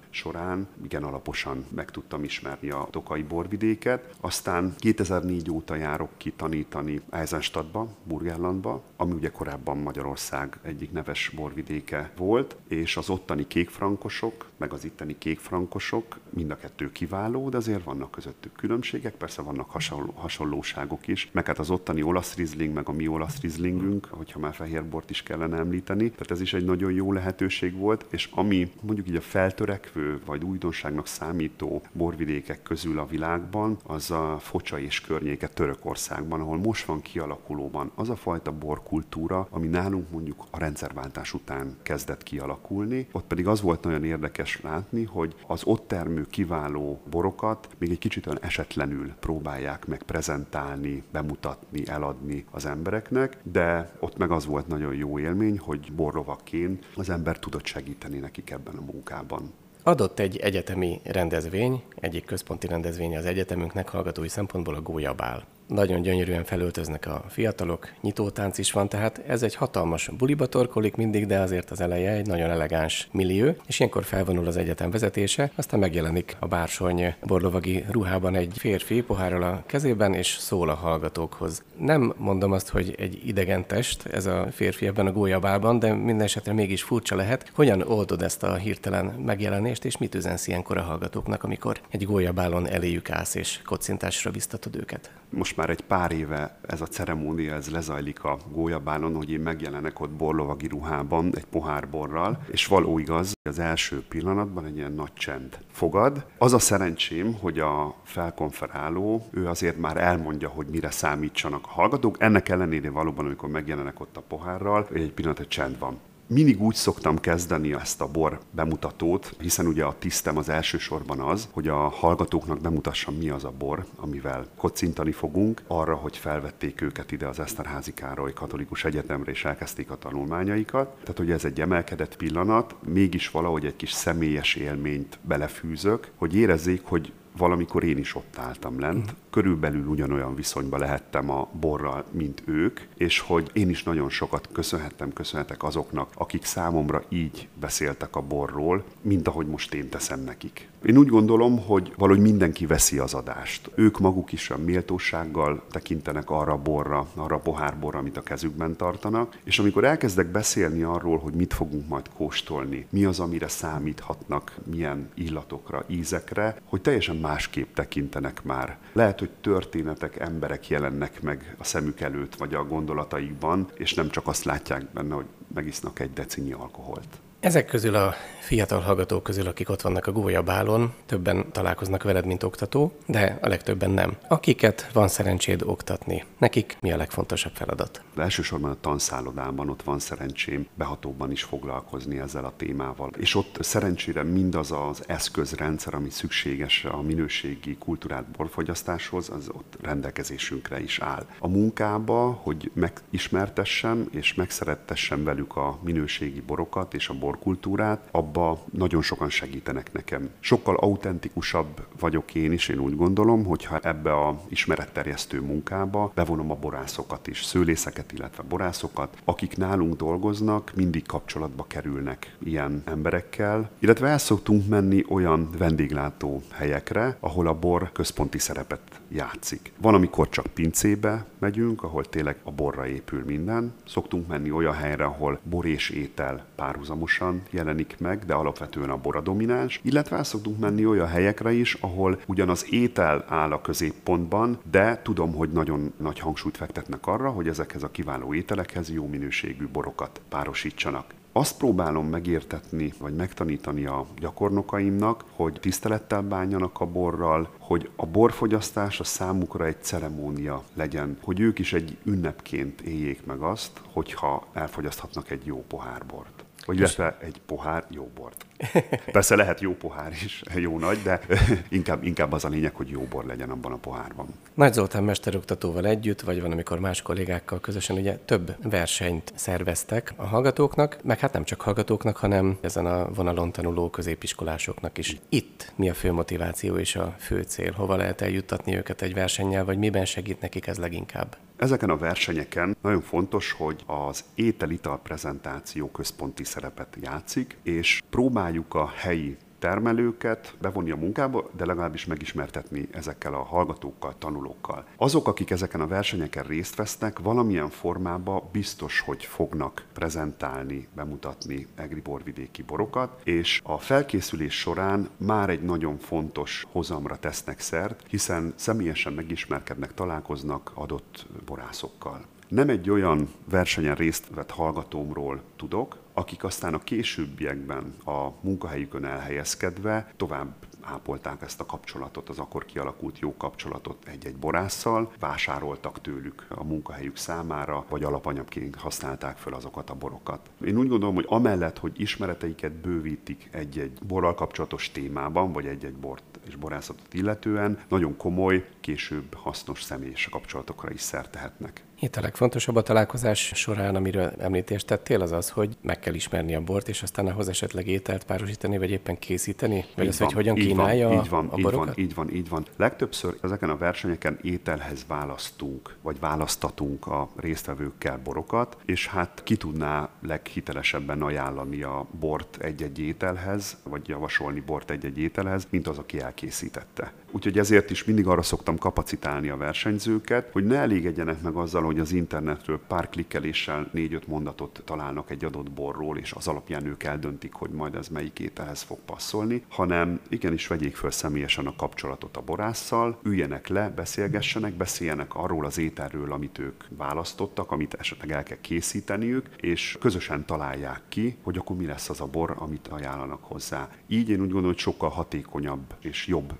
során 0.09 0.67
igen 0.83 1.03
alaposan 1.03 1.65
meg 1.75 1.91
tudtam 1.91 2.23
ismerni 2.23 2.69
a 2.69 2.87
Tokai 2.91 3.23
borvidéket. 3.23 4.15
Aztán 4.21 4.73
2004 4.77 5.51
óta 5.51 5.75
járok 5.75 6.09
ki 6.17 6.31
tanítani 6.31 7.01
Eisenstadtba, 7.09 7.87
Burgerlandba, 8.03 8.81
ami 8.97 9.13
ugye 9.13 9.29
korábban 9.29 9.77
Magyarország 9.77 10.32
egyik 10.61 10.91
neves 10.91 11.29
borvidéke 11.29 12.11
volt, 12.17 12.55
és 12.67 12.97
az 12.97 13.09
ottani 13.09 13.47
kékfrankosok, 13.47 14.49
meg 14.57 14.73
az 14.73 14.85
itteni 14.85 15.17
kékfrankosok, 15.17 16.19
mind 16.29 16.51
a 16.51 16.55
kettő 16.55 16.91
kiváló, 16.91 17.49
de 17.49 17.57
azért 17.57 17.83
vannak 17.83 18.11
közöttük 18.11 18.51
különbségek, 18.53 19.15
persze 19.15 19.41
vannak 19.41 19.69
hasonló, 19.69 20.13
hasonlóságok 20.15 21.07
is, 21.07 21.29
meg 21.31 21.45
hát 21.45 21.59
az 21.59 21.69
ottani 21.69 22.01
olasz 22.01 22.35
rizling, 22.35 22.73
meg 22.73 22.89
a 22.89 22.91
mi 22.91 23.07
olasz 23.07 23.41
rizlingünk, 23.41 24.07
hogyha 24.09 24.39
már 24.39 24.53
fehérbort 24.53 25.09
is 25.09 25.23
kellene 25.23 25.57
említeni, 25.57 26.09
tehát 26.09 26.31
ez 26.31 26.41
is 26.41 26.53
egy 26.53 26.65
nagyon 26.65 26.91
jó 26.91 27.11
lehetőség 27.11 27.77
volt, 27.77 28.05
és 28.09 28.29
ami 28.31 28.71
mondjuk 28.81 29.07
így 29.07 29.15
a 29.15 29.21
feltörekvő, 29.21 30.21
vagy 30.25 30.43
újdonságnak 30.43 31.07
számító 31.07 31.81
borvidékek 31.91 32.63
közül 32.63 32.99
a 32.99 33.05
világban, 33.05 33.77
az 33.83 34.11
a 34.11 34.37
Focsa 34.39 34.79
és 34.79 35.01
környéke 35.01 35.47
Törökországban, 35.47 36.39
ahol 36.39 36.57
most 36.57 36.85
van 36.85 37.01
kialakulóban 37.01 37.91
az 37.95 38.09
a 38.09 38.15
fajta 38.15 38.51
borkultúra, 38.51 39.47
ami 39.49 39.67
nálunk 39.67 40.09
mondjuk 40.09 40.22
a 40.49 40.57
rendszerváltás 40.57 41.33
után 41.33 41.77
kezdett 41.83 42.23
kialakulni. 42.23 43.07
Ott 43.11 43.25
pedig 43.25 43.47
az 43.47 43.61
volt 43.61 43.83
nagyon 43.83 44.03
érdekes 44.03 44.61
látni, 44.61 45.03
hogy 45.03 45.35
az 45.47 45.61
ott 45.63 45.87
termő 45.87 46.25
kiváló 46.29 47.01
borokat 47.09 47.69
még 47.77 47.91
egy 47.91 47.97
kicsit 47.97 48.25
olyan 48.27 48.41
esetlenül 48.41 49.13
próbálják 49.19 49.85
meg 49.85 50.03
prezentálni, 50.03 51.03
bemutatni, 51.11 51.87
eladni 51.87 52.45
az 52.51 52.65
embereknek, 52.65 53.37
de 53.43 53.91
ott 53.99 54.17
meg 54.17 54.31
az 54.31 54.45
volt 54.45 54.67
nagyon 54.67 54.95
jó 54.95 55.19
élmény, 55.19 55.59
hogy 55.59 55.91
borlovakként 55.93 56.85
az 56.95 57.09
ember 57.09 57.39
tudott 57.39 57.65
segíteni 57.65 58.17
nekik 58.17 58.49
ebben 58.49 58.75
a 58.75 58.81
munkában. 58.91 59.51
Adott 59.83 60.19
egy 60.19 60.37
egyetemi 60.37 61.01
rendezvény, 61.03 61.83
egyik 61.95 62.25
központi 62.25 62.67
rendezvény 62.67 63.17
az 63.17 63.25
egyetemünknek 63.25 63.89
hallgatói 63.89 64.27
szempontból 64.27 64.75
a 64.75 64.81
Gólyabál 64.81 65.45
nagyon 65.67 66.01
gyönyörűen 66.01 66.43
felöltöznek 66.43 67.05
a 67.05 67.23
fiatalok, 67.29 67.89
nyitótánc 68.01 68.57
is 68.57 68.71
van, 68.71 68.89
tehát 68.89 69.21
ez 69.27 69.43
egy 69.43 69.55
hatalmas 69.55 70.09
buliba 70.17 70.45
torkolik 70.45 70.95
mindig, 70.95 71.27
de 71.27 71.39
azért 71.39 71.71
az 71.71 71.81
eleje 71.81 72.11
egy 72.11 72.27
nagyon 72.27 72.49
elegáns 72.49 73.07
millió, 73.11 73.55
és 73.65 73.79
ilyenkor 73.79 74.03
felvonul 74.03 74.47
az 74.47 74.57
egyetem 74.57 74.91
vezetése, 74.91 75.51
aztán 75.55 75.79
megjelenik 75.79 76.35
a 76.39 76.47
bársony 76.47 77.15
borlovagi 77.23 77.85
ruhában 77.91 78.35
egy 78.35 78.53
férfi 78.57 79.01
pohárral 79.01 79.43
a 79.43 79.63
kezében, 79.65 80.13
és 80.13 80.27
szól 80.39 80.69
a 80.69 80.73
hallgatókhoz. 80.73 81.63
Nem 81.77 82.13
mondom 82.17 82.51
azt, 82.51 82.69
hogy 82.69 82.95
egy 82.97 83.21
idegen 83.27 83.67
test 83.67 84.05
ez 84.05 84.25
a 84.25 84.47
férfi 84.51 84.87
ebben 84.87 85.07
a 85.07 85.11
gólyabálban, 85.11 85.79
de 85.79 85.93
minden 85.93 86.25
esetre 86.25 86.53
mégis 86.53 86.83
furcsa 86.83 87.15
lehet. 87.15 87.51
Hogyan 87.53 87.81
oldod 87.81 88.21
ezt 88.21 88.43
a 88.43 88.55
hirtelen 88.55 89.05
megjelenést, 89.05 89.85
és 89.85 89.97
mit 89.97 90.15
üzensz 90.15 90.47
ilyenkor 90.47 90.77
a 90.77 90.81
hallgatóknak, 90.81 91.43
amikor 91.43 91.81
egy 91.89 92.05
gólyabálon 92.05 92.67
eléjük 92.67 93.09
állsz, 93.09 93.35
és 93.35 93.59
kocintásra 93.63 94.31
biztatod 94.31 94.75
őket? 94.75 95.11
most 95.33 95.52
már 95.55 95.69
egy 95.69 95.81
pár 95.81 96.11
éve 96.11 96.59
ez 96.61 96.81
a 96.81 96.85
ceremónia, 96.85 97.53
ez 97.53 97.69
lezajlik 97.69 98.23
a 98.23 98.37
gólyabálon, 98.51 99.15
hogy 99.15 99.31
én 99.31 99.39
megjelenek 99.39 99.99
ott 99.99 100.09
borlovagi 100.09 100.67
ruhában, 100.67 101.31
egy 101.35 101.45
pohár 101.45 101.89
borral, 101.89 102.43
és 102.51 102.67
való 102.67 102.99
igaz, 102.99 103.31
az 103.49 103.59
első 103.59 104.03
pillanatban 104.09 104.65
egy 104.65 104.75
ilyen 104.75 104.93
nagy 104.93 105.13
csend 105.13 105.57
fogad. 105.71 106.25
Az 106.37 106.53
a 106.53 106.59
szerencsém, 106.59 107.33
hogy 107.33 107.59
a 107.59 107.95
felkonferáló, 108.03 109.25
ő 109.31 109.47
azért 109.47 109.77
már 109.77 109.97
elmondja, 109.97 110.49
hogy 110.49 110.67
mire 110.67 110.91
számítsanak 110.91 111.65
a 111.65 111.69
hallgatók. 111.69 112.15
Ennek 112.19 112.49
ellenére 112.49 112.89
valóban, 112.89 113.25
amikor 113.25 113.49
megjelenek 113.49 113.99
ott 113.99 114.17
a 114.17 114.23
pohárral, 114.27 114.87
egy 114.93 115.11
pillanat, 115.11 115.39
egy 115.39 115.47
csend 115.47 115.79
van 115.79 115.99
mindig 116.33 116.61
úgy 116.61 116.75
szoktam 116.75 117.19
kezdeni 117.19 117.73
ezt 117.73 118.01
a 118.01 118.07
bor 118.07 118.39
bemutatót, 118.51 119.35
hiszen 119.39 119.67
ugye 119.67 119.83
a 119.83 119.95
tisztem 119.99 120.37
az 120.37 120.49
elsősorban 120.49 121.19
az, 121.19 121.47
hogy 121.51 121.67
a 121.67 121.75
hallgatóknak 121.75 122.61
bemutassam, 122.61 123.15
mi 123.15 123.29
az 123.29 123.43
a 123.43 123.53
bor, 123.57 123.85
amivel 123.95 124.45
kocintani 124.57 125.11
fogunk, 125.11 125.61
arra, 125.67 125.95
hogy 125.95 126.17
felvették 126.17 126.81
őket 126.81 127.11
ide 127.11 127.27
az 127.27 127.39
Eszterházi 127.39 127.93
Károly 127.93 128.33
Katolikus 128.33 128.85
Egyetemre, 128.85 129.31
és 129.31 129.45
elkezdték 129.45 129.91
a 129.91 129.97
tanulmányaikat. 129.97 130.87
Tehát, 130.87 131.17
hogy 131.17 131.31
ez 131.31 131.45
egy 131.45 131.61
emelkedett 131.61 132.17
pillanat, 132.17 132.75
mégis 132.85 133.29
valahogy 133.29 133.65
egy 133.65 133.75
kis 133.75 133.91
személyes 133.91 134.55
élményt 134.55 135.19
belefűzök, 135.21 136.11
hogy 136.15 136.35
érezzék, 136.35 136.81
hogy 136.83 137.11
valamikor 137.37 137.83
én 137.83 137.97
is 137.97 138.15
ott 138.15 138.37
álltam 138.37 138.79
lent, 138.79 139.15
körülbelül 139.29 139.85
ugyanolyan 139.85 140.35
viszonyban 140.35 140.79
lehettem 140.79 141.29
a 141.29 141.49
borral, 141.59 142.05
mint 142.11 142.43
ők, 142.45 142.79
és 142.95 143.19
hogy 143.19 143.49
én 143.53 143.69
is 143.69 143.83
nagyon 143.83 144.09
sokat 144.09 144.49
köszönhettem, 144.51 145.13
köszönhetek 145.13 145.63
azoknak, 145.63 146.09
akik 146.15 146.43
számomra 146.43 147.03
így 147.09 147.47
beszéltek 147.59 148.15
a 148.15 148.21
borról, 148.21 148.83
mint 149.01 149.27
ahogy 149.27 149.47
most 149.47 149.73
én 149.73 149.89
teszem 149.89 150.19
nekik. 150.19 150.67
Én 150.85 150.97
úgy 150.97 151.07
gondolom, 151.07 151.59
hogy 151.65 151.93
valahogy 151.97 152.21
mindenki 152.21 152.65
veszi 152.65 152.97
az 152.97 153.13
adást. 153.13 153.71
Ők 153.75 153.99
maguk 153.99 154.31
is 154.31 154.49
a 154.49 154.57
méltósággal 154.57 155.63
tekintenek 155.71 156.29
arra 156.29 156.51
a 156.51 156.57
borra, 156.57 157.07
arra 157.15 157.35
a 157.35 157.39
pohárborra, 157.39 157.99
amit 157.99 158.17
a 158.17 158.21
kezükben 158.21 158.75
tartanak, 158.75 159.37
és 159.43 159.59
amikor 159.59 159.83
elkezdek 159.83 160.27
beszélni 160.27 160.81
arról, 160.81 161.17
hogy 161.17 161.33
mit 161.33 161.53
fogunk 161.53 161.87
majd 161.87 162.09
kóstolni, 162.17 162.87
mi 162.89 163.05
az, 163.05 163.19
amire 163.19 163.47
számíthatnak, 163.47 164.55
milyen 164.63 165.09
illatokra, 165.13 165.83
ízekre, 165.87 166.55
hogy 166.65 166.81
teljesen 166.81 167.15
másképp 167.15 167.75
tekintenek 167.75 168.43
már. 168.43 168.77
Lehet, 168.93 169.19
hogy 169.19 169.31
történetek, 169.41 170.19
emberek 170.19 170.67
jelennek 170.67 171.21
meg 171.21 171.55
a 171.57 171.63
szemük 171.63 171.99
előtt, 171.99 172.35
vagy 172.35 172.53
a 172.53 172.65
gondolataikban, 172.65 173.67
és 173.73 173.93
nem 173.93 174.09
csak 174.09 174.27
azt 174.27 174.43
látják 174.43 174.85
benne, 174.93 175.13
hogy 175.13 175.27
megisznak 175.53 175.99
egy 175.99 176.13
decinyi 176.13 176.51
alkoholt. 176.51 177.22
Ezek 177.43 177.65
közül 177.65 177.95
a 177.95 178.13
fiatal 178.39 178.79
hallgatók 178.79 179.23
közül, 179.23 179.47
akik 179.47 179.69
ott 179.69 179.81
vannak 179.81 180.07
a 180.07 180.11
gólyabálon, 180.11 180.93
többen 181.05 181.51
találkoznak 181.51 182.03
veled, 182.03 182.25
mint 182.25 182.43
oktató, 182.43 182.91
de 183.05 183.37
a 183.41 183.47
legtöbben 183.47 183.89
nem. 183.89 184.17
Akiket 184.27 184.89
van 184.93 185.07
szerencséd 185.07 185.61
oktatni, 185.65 186.23
nekik 186.37 186.77
mi 186.79 186.91
a 186.91 186.97
legfontosabb 186.97 187.51
feladat? 187.55 188.01
De 188.15 188.21
elsősorban 188.21 188.71
a 188.71 188.77
tanszállodában 188.81 189.69
ott 189.69 189.83
van 189.83 189.99
szerencsém 189.99 190.67
behatóban 190.75 191.31
is 191.31 191.43
foglalkozni 191.43 192.19
ezzel 192.19 192.45
a 192.45 192.53
témával. 192.57 193.09
És 193.17 193.35
ott 193.35 193.57
szerencsére 193.59 194.23
mindaz 194.23 194.71
az 194.71 195.03
eszközrendszer, 195.07 195.93
ami 195.93 196.09
szükséges 196.09 196.85
a 196.85 197.01
minőségi 197.01 197.77
kultúrát 197.77 198.25
borfogyasztáshoz, 198.25 199.29
az 199.29 199.49
ott 199.49 199.77
rendelkezésünkre 199.81 200.81
is 200.81 200.99
áll. 200.99 201.25
A 201.39 201.47
munkába, 201.47 202.39
hogy 202.41 202.71
megismertessem 202.73 204.07
és 204.11 204.33
megszerettessem 204.33 205.23
velük 205.23 205.55
a 205.55 205.79
minőségi 205.81 206.41
borokat 206.41 206.93
és 206.93 207.09
a 207.09 207.13
borkultúrát, 207.33 208.07
abba 208.11 208.59
nagyon 208.71 209.01
sokan 209.01 209.29
segítenek 209.29 209.93
nekem. 209.93 210.29
Sokkal 210.39 210.75
autentikusabb 210.75 211.85
vagyok 211.99 212.35
én 212.35 212.51
is, 212.51 212.67
én 212.67 212.79
úgy 212.79 212.95
gondolom, 212.95 213.45
hogyha 213.45 213.79
ebbe 213.79 214.13
a 214.13 214.41
ismeretterjesztő 214.49 215.41
munkába 215.41 216.11
bevonom 216.15 216.51
a 216.51 216.55
borászokat 216.55 217.27
is, 217.27 217.43
szőlészeket, 217.43 218.11
illetve 218.11 218.43
borászokat, 218.43 219.17
akik 219.23 219.57
nálunk 219.57 219.95
dolgoznak, 219.95 220.71
mindig 220.75 221.05
kapcsolatba 221.05 221.65
kerülnek 221.67 222.35
ilyen 222.43 222.81
emberekkel, 222.85 223.69
illetve 223.79 224.07
el 224.07 224.17
szoktunk 224.17 224.67
menni 224.67 225.03
olyan 225.09 225.49
vendéglátó 225.57 226.41
helyekre, 226.51 227.17
ahol 227.19 227.47
a 227.47 227.53
bor 227.53 227.91
központi 227.91 228.37
szerepet 228.37 228.81
játszik. 229.07 229.71
Van, 229.77 229.93
amikor 229.93 230.29
csak 230.29 230.45
pincébe 230.45 231.25
megyünk, 231.39 231.83
ahol 231.83 232.05
tényleg 232.05 232.35
a 232.43 232.51
borra 232.51 232.87
épül 232.87 233.23
minden. 233.25 233.73
Szoktunk 233.87 234.27
menni 234.27 234.51
olyan 234.51 234.73
helyre, 234.73 235.03
ahol 235.03 235.39
bor 235.43 235.65
és 235.65 235.89
étel 235.89 236.45
párhuzamosan 236.55 237.22
jelenik 237.49 237.95
meg, 237.99 238.25
de 238.25 238.33
alapvetően 238.33 238.89
a 238.89 238.97
bor 238.97 239.15
a 239.15 239.21
domináns. 239.21 239.79
Illetve 239.83 240.17
el 240.17 240.23
szoktunk 240.23 240.59
menni 240.59 240.85
olyan 240.85 241.07
helyekre 241.07 241.51
is, 241.51 241.73
ahol 241.73 242.19
ugyan 242.27 242.49
az 242.49 242.65
étel 242.69 243.25
áll 243.27 243.51
a 243.51 243.61
középpontban, 243.61 244.59
de 244.71 245.01
tudom, 245.03 245.33
hogy 245.33 245.51
nagyon 245.51 245.93
nagy 245.97 246.19
hangsúlyt 246.19 246.57
fektetnek 246.57 247.07
arra, 247.07 247.29
hogy 247.29 247.47
ezekhez 247.47 247.83
a 247.83 247.91
kiváló 247.91 248.33
ételekhez 248.33 248.91
jó 248.91 249.07
minőségű 249.07 249.67
borokat 249.71 250.21
párosítsanak. 250.29 251.05
Azt 251.35 251.57
próbálom 251.57 252.07
megértetni, 252.07 252.93
vagy 252.99 253.15
megtanítani 253.15 253.85
a 253.85 254.05
gyakornokaimnak, 254.19 255.23
hogy 255.35 255.57
tisztelettel 255.61 256.21
bánjanak 256.21 256.79
a 256.79 256.85
borral, 256.85 257.49
hogy 257.59 257.89
a 257.95 258.05
borfogyasztás 258.05 258.99
a 258.99 259.03
számukra 259.03 259.65
egy 259.65 259.81
ceremónia 259.81 260.63
legyen, 260.73 261.17
hogy 261.23 261.39
ők 261.39 261.59
is 261.59 261.73
egy 261.73 261.97
ünnepként 262.03 262.81
éljék 262.81 263.25
meg 263.25 263.41
azt, 263.41 263.81
hogyha 263.91 264.47
elfogyaszthatnak 264.53 265.31
egy 265.31 265.45
jó 265.45 265.63
pohár 265.67 266.05
bort. 266.05 266.43
Vagy 266.65 266.77
illetve 266.77 267.17
egy 267.21 267.41
pohár 267.45 267.85
jó 267.89 268.09
bort. 268.15 268.45
Persze 269.11 269.35
lehet 269.35 269.61
jó 269.61 269.75
pohár 269.75 270.11
is, 270.11 270.41
jó 270.55 270.79
nagy, 270.79 271.01
de 271.01 271.19
inkább, 271.69 272.03
inkább 272.03 272.31
az 272.31 272.45
a 272.45 272.49
lényeg, 272.49 272.75
hogy 272.75 272.89
jó 272.89 273.01
bor 273.09 273.25
legyen 273.25 273.49
abban 273.49 273.71
a 273.71 273.77
pohárban. 273.77 274.27
Nagy 274.53 274.73
Zoltán 274.73 275.03
mesteroktatóval 275.03 275.85
együtt, 275.85 276.21
vagy 276.21 276.41
van, 276.41 276.51
amikor 276.51 276.79
más 276.79 277.01
kollégákkal 277.01 277.59
közösen 277.59 277.97
ugye 277.97 278.17
több 278.25 278.55
versenyt 278.69 279.31
szerveztek 279.35 280.13
a 280.15 280.25
hallgatóknak, 280.25 280.97
meg 281.03 281.19
hát 281.19 281.33
nem 281.33 281.43
csak 281.43 281.61
hallgatóknak, 281.61 282.17
hanem 282.17 282.57
ezen 282.61 282.85
a 282.85 283.09
vonalon 283.09 283.51
tanuló 283.51 283.89
középiskolásoknak 283.89 284.97
is. 284.97 285.17
Itt 285.29 285.71
mi 285.75 285.89
a 285.89 285.93
fő 285.93 286.11
motiváció 286.11 286.77
és 286.77 286.95
a 286.95 287.15
fő 287.19 287.41
cél? 287.41 287.71
Hova 287.71 287.95
lehet 287.95 288.21
eljuttatni 288.21 288.75
őket 288.75 289.01
egy 289.01 289.13
versennyel, 289.13 289.65
vagy 289.65 289.77
miben 289.77 290.05
segít 290.05 290.41
nekik 290.41 290.67
ez 290.67 290.77
leginkább? 290.77 291.37
Ezeken 291.63 291.89
a 291.89 291.97
versenyeken 291.97 292.77
nagyon 292.81 293.01
fontos, 293.01 293.51
hogy 293.51 293.83
az 293.85 294.23
étel-ital 294.35 294.99
prezentáció 295.01 295.91
központi 295.91 296.43
szerepet 296.43 296.97
játszik, 297.01 297.57
és 297.61 298.01
próbáljuk 298.09 298.73
a 298.73 298.89
helyi 298.95 299.37
termelőket 299.63 300.55
bevonni 300.61 300.91
a 300.91 300.95
munkába, 300.95 301.49
de 301.57 301.65
legalábbis 301.65 302.05
megismertetni 302.05 302.87
ezekkel 302.91 303.33
a 303.33 303.43
hallgatókkal, 303.43 304.15
tanulókkal. 304.17 304.85
Azok, 304.95 305.27
akik 305.27 305.49
ezeken 305.49 305.81
a 305.81 305.87
versenyeken 305.87 306.43
részt 306.43 306.75
vesznek, 306.75 307.19
valamilyen 307.19 307.69
formában 307.69 308.41
biztos, 308.51 308.99
hogy 308.99 309.23
fognak 309.23 309.85
prezentálni, 309.93 310.87
bemutatni 310.95 311.67
egri 311.75 311.99
borvidéki 311.99 312.63
borokat, 312.63 313.21
és 313.23 313.61
a 313.63 313.77
felkészülés 313.77 314.59
során 314.59 315.09
már 315.17 315.49
egy 315.49 315.61
nagyon 315.61 315.97
fontos 315.97 316.65
hozamra 316.71 317.17
tesznek 317.17 317.59
szert, 317.59 318.03
hiszen 318.09 318.53
személyesen 318.55 319.13
megismerkednek, 319.13 319.93
találkoznak 319.93 320.71
adott 320.73 321.25
borászokkal. 321.45 322.25
Nem 322.47 322.69
egy 322.69 322.89
olyan 322.89 323.29
versenyen 323.49 323.95
részt 323.95 324.27
vett 324.35 324.51
hallgatómról 324.51 325.41
tudok, 325.55 325.97
akik 326.13 326.43
aztán 326.43 326.73
a 326.73 326.83
későbbiekben 326.83 327.95
a 328.05 328.29
munkahelyükön 328.41 329.05
elhelyezkedve 329.05 330.13
tovább 330.17 330.55
ápolták 330.83 331.41
ezt 331.41 331.59
a 331.59 331.65
kapcsolatot, 331.65 332.29
az 332.29 332.39
akkor 332.39 332.65
kialakult 332.65 333.19
jó 333.19 333.37
kapcsolatot 333.37 334.07
egy-egy 334.07 334.35
borásszal, 334.35 335.11
vásároltak 335.19 336.01
tőlük 336.01 336.45
a 336.49 336.63
munkahelyük 336.63 337.17
számára, 337.17 337.85
vagy 337.89 338.03
alapanyagként 338.03 338.75
használták 338.75 339.37
fel 339.37 339.53
azokat 339.53 339.89
a 339.89 339.95
borokat. 339.95 340.49
Én 340.65 340.77
úgy 340.77 340.87
gondolom, 340.87 341.15
hogy 341.15 341.25
amellett, 341.27 341.77
hogy 341.77 342.01
ismereteiket 342.01 342.71
bővítik 342.71 343.49
egy-egy 343.51 343.99
borral 344.07 344.33
kapcsolatos 344.33 344.91
témában, 344.91 345.51
vagy 345.51 345.65
egy-egy 345.65 345.95
bort 345.95 346.39
és 346.47 346.55
borászatot 346.55 347.13
illetően, 347.13 347.79
nagyon 347.87 348.17
komoly, 348.17 348.69
később 348.79 349.33
hasznos 349.33 349.83
személyes 349.83 350.29
kapcsolatokra 350.29 350.91
is 350.91 351.01
szertehetnek. 351.01 351.83
Itt 352.03 352.15
a 352.15 352.21
legfontosabb 352.21 352.75
a 352.75 352.81
találkozás 352.81 353.51
során, 353.55 353.95
amiről 353.95 354.31
említést 354.37 354.87
tettél, 354.87 355.21
az 355.21 355.31
az, 355.31 355.49
hogy 355.49 355.77
meg 355.81 355.99
kell 355.99 356.13
ismerni 356.13 356.55
a 356.55 356.61
bort, 356.61 356.87
és 356.87 357.01
aztán 357.01 357.27
ahhoz 357.27 357.47
esetleg 357.47 357.87
ételt 357.87 358.23
párosítani, 358.23 358.77
vagy 358.77 358.91
éppen 358.91 359.19
készíteni? 359.19 359.85
Vagy 359.95 360.03
így 360.03 360.09
az, 360.09 360.19
van, 360.19 360.27
hogy 360.27 360.35
hogyan 360.35 360.55
kínálja 360.55 361.07
van, 361.07 361.17
így 361.17 361.29
van, 361.29 361.47
a 361.47 361.55
borokat? 361.55 361.97
Így 361.97 362.13
van, 362.13 362.29
így 362.29 362.29
van, 362.29 362.35
így 362.35 362.49
van. 362.49 362.65
Legtöbbször 362.75 363.37
ezeken 363.41 363.69
a 363.69 363.77
versenyeken 363.77 364.39
ételhez 364.41 365.05
választunk, 365.07 365.95
vagy 366.01 366.19
választatunk 366.19 367.07
a 367.07 367.29
résztvevőkkel 367.35 368.19
borokat, 368.23 368.77
és 368.85 369.07
hát 369.07 369.41
ki 369.43 369.55
tudná 369.55 370.09
leghitelesebben 370.21 371.21
ajánlani 371.21 371.81
a 371.81 372.05
bort 372.19 372.57
egy-egy 372.61 372.99
ételhez, 372.99 373.77
vagy 373.83 374.07
javasolni 374.07 374.59
bort 374.59 374.91
egy-egy 374.91 375.17
ételhez, 375.17 375.67
mint 375.69 375.87
az, 375.87 375.97
aki 375.97 376.19
elkészítette. 376.19 377.11
Úgyhogy 377.35 377.57
ezért 377.57 377.89
is 377.89 378.03
mindig 378.03 378.27
arra 378.27 378.41
szoktam 378.41 378.77
kapacitálni 378.77 379.49
a 379.49 379.57
versenyzőket, 379.57 380.49
hogy 380.51 380.65
ne 380.65 380.75
elégedjenek 380.75 381.41
meg 381.41 381.55
azzal, 381.55 381.83
hogy 381.83 381.99
az 381.99 382.11
internetről 382.11 382.79
pár 382.87 383.09
klikkeléssel 383.09 383.89
négy-öt 383.91 384.27
mondatot 384.27 384.81
találnak 384.85 385.29
egy 385.29 385.45
adott 385.45 385.71
borról, 385.71 386.17
és 386.17 386.31
az 386.31 386.47
alapján 386.47 386.85
ők 386.85 387.03
eldöntik, 387.03 387.53
hogy 387.53 387.69
majd 387.69 387.95
ez 387.95 388.07
melyik 388.07 388.39
ételhez 388.39 388.81
fog 388.81 388.97
passzolni, 389.05 389.63
hanem 389.69 390.19
igenis 390.29 390.67
vegyék 390.67 390.95
föl 390.95 391.11
személyesen 391.11 391.67
a 391.67 391.75
kapcsolatot 391.75 392.37
a 392.37 392.41
borásszal, 392.41 393.19
üljenek 393.23 393.67
le, 393.67 393.89
beszélgessenek, 393.89 394.73
beszéljenek 394.73 395.35
arról 395.35 395.65
az 395.65 395.77
ételről, 395.77 396.31
amit 396.31 396.59
ők 396.59 396.83
választottak, 396.89 397.71
amit 397.71 397.93
esetleg 397.93 398.31
el 398.31 398.43
kell 398.43 398.61
készíteniük, 398.61 399.49
és 399.57 399.97
közösen 399.99 400.45
találják 400.45 401.01
ki, 401.09 401.37
hogy 401.43 401.57
akkor 401.57 401.75
mi 401.75 401.85
lesz 401.85 402.09
az 402.09 402.21
a 402.21 402.25
bor, 402.25 402.55
amit 402.57 402.87
ajánlanak 402.87 403.43
hozzá. 403.43 403.89
Így 404.07 404.29
én 404.29 404.39
úgy 404.39 404.41
gondolom, 404.41 404.65
hogy 404.65 404.77
sokkal 404.77 405.09
hatékonyabb 405.09 405.95
és 406.01 406.27
jobb 406.27 406.53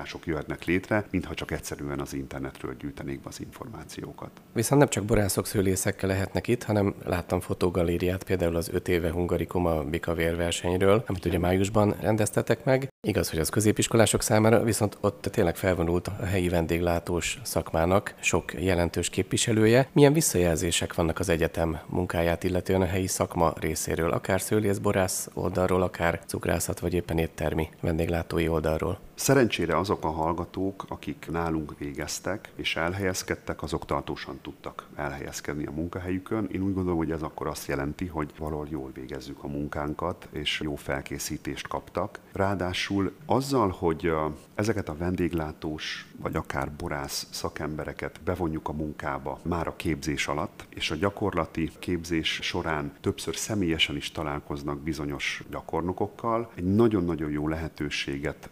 párosítások 0.00 0.26
jöhetnek 0.26 0.64
létre, 0.64 1.04
mintha 1.10 1.34
csak 1.34 1.50
egyszerűen 1.50 2.00
az 2.00 2.14
internetről 2.14 2.74
gyűjtenék 2.78 3.20
be 3.20 3.28
az 3.28 3.40
információkat. 3.40 4.30
Viszont 4.52 4.80
nem 4.80 4.90
csak 4.90 5.04
borászok, 5.04 5.46
szőlészekkel 5.46 6.08
lehetnek 6.08 6.48
itt, 6.48 6.62
hanem 6.62 6.94
láttam 7.04 7.40
fotogalériát 7.40 8.24
például 8.24 8.56
az 8.56 8.68
5 8.72 8.88
éve 8.88 9.10
Hungarikum 9.10 9.66
a 9.66 9.82
Bikavér 9.82 10.36
versenyről, 10.36 11.04
amit 11.06 11.24
ugye 11.24 11.38
májusban 11.38 11.94
rendeztetek 12.00 12.64
meg. 12.64 12.88
Igaz, 13.06 13.30
hogy 13.30 13.38
az 13.38 13.48
középiskolások 13.48 14.22
számára, 14.22 14.62
viszont 14.62 14.96
ott 15.00 15.22
tényleg 15.22 15.56
felvonult 15.56 16.08
a 16.08 16.24
helyi 16.24 16.48
vendéglátós 16.48 17.38
szakmának 17.42 18.14
sok 18.20 18.62
jelentős 18.62 19.08
képviselője. 19.08 19.88
Milyen 19.92 20.12
visszajelzések 20.12 20.94
vannak 20.94 21.18
az 21.18 21.28
egyetem 21.28 21.78
munkáját, 21.86 22.44
illetően 22.44 22.80
a 22.82 22.86
helyi 22.86 23.06
szakma 23.06 23.52
részéről, 23.56 24.10
akár 24.10 24.40
szőlészborász 24.40 25.28
oldalról, 25.34 25.82
akár 25.82 26.20
cukrászat, 26.26 26.80
vagy 26.80 26.94
éppen 26.94 27.18
éttermi 27.18 27.68
vendéglátói 27.80 28.48
oldalról? 28.48 28.98
Szerencsére 29.20 29.78
azok 29.78 30.04
a 30.04 30.10
hallgatók, 30.10 30.84
akik 30.88 31.26
nálunk 31.30 31.78
végeztek 31.78 32.50
és 32.54 32.76
elhelyezkedtek, 32.76 33.62
azok 33.62 33.86
tartósan 33.86 34.38
tudtak 34.42 34.86
elhelyezkedni 34.94 35.66
a 35.66 35.70
munkahelyükön. 35.70 36.48
Én 36.52 36.62
úgy 36.62 36.74
gondolom, 36.74 36.98
hogy 36.98 37.10
ez 37.10 37.22
akkor 37.22 37.46
azt 37.46 37.66
jelenti, 37.66 38.06
hogy 38.06 38.30
valahol 38.38 38.66
jól 38.70 38.90
végezzük 38.94 39.44
a 39.44 39.48
munkánkat, 39.48 40.28
és 40.30 40.60
jó 40.60 40.74
felkészítést 40.74 41.68
kaptak. 41.68 42.18
Ráadásul 42.32 43.12
azzal, 43.26 43.68
hogy 43.68 44.12
ezeket 44.54 44.88
a 44.88 44.96
vendéglátós 44.96 46.06
vagy 46.16 46.36
akár 46.36 46.72
borász 46.72 47.26
szakembereket 47.30 48.20
bevonjuk 48.24 48.68
a 48.68 48.72
munkába 48.72 49.38
már 49.42 49.66
a 49.66 49.76
képzés 49.76 50.26
alatt, 50.26 50.66
és 50.68 50.90
a 50.90 50.96
gyakorlati 50.96 51.70
képzés 51.78 52.38
során 52.42 52.92
többször 53.00 53.36
személyesen 53.36 53.96
is 53.96 54.12
találkoznak 54.12 54.78
bizonyos 54.78 55.42
gyakornokokkal, 55.50 56.50
egy 56.54 56.74
nagyon-nagyon 56.74 57.30
jó 57.30 57.48
lehetőséget 57.48 58.50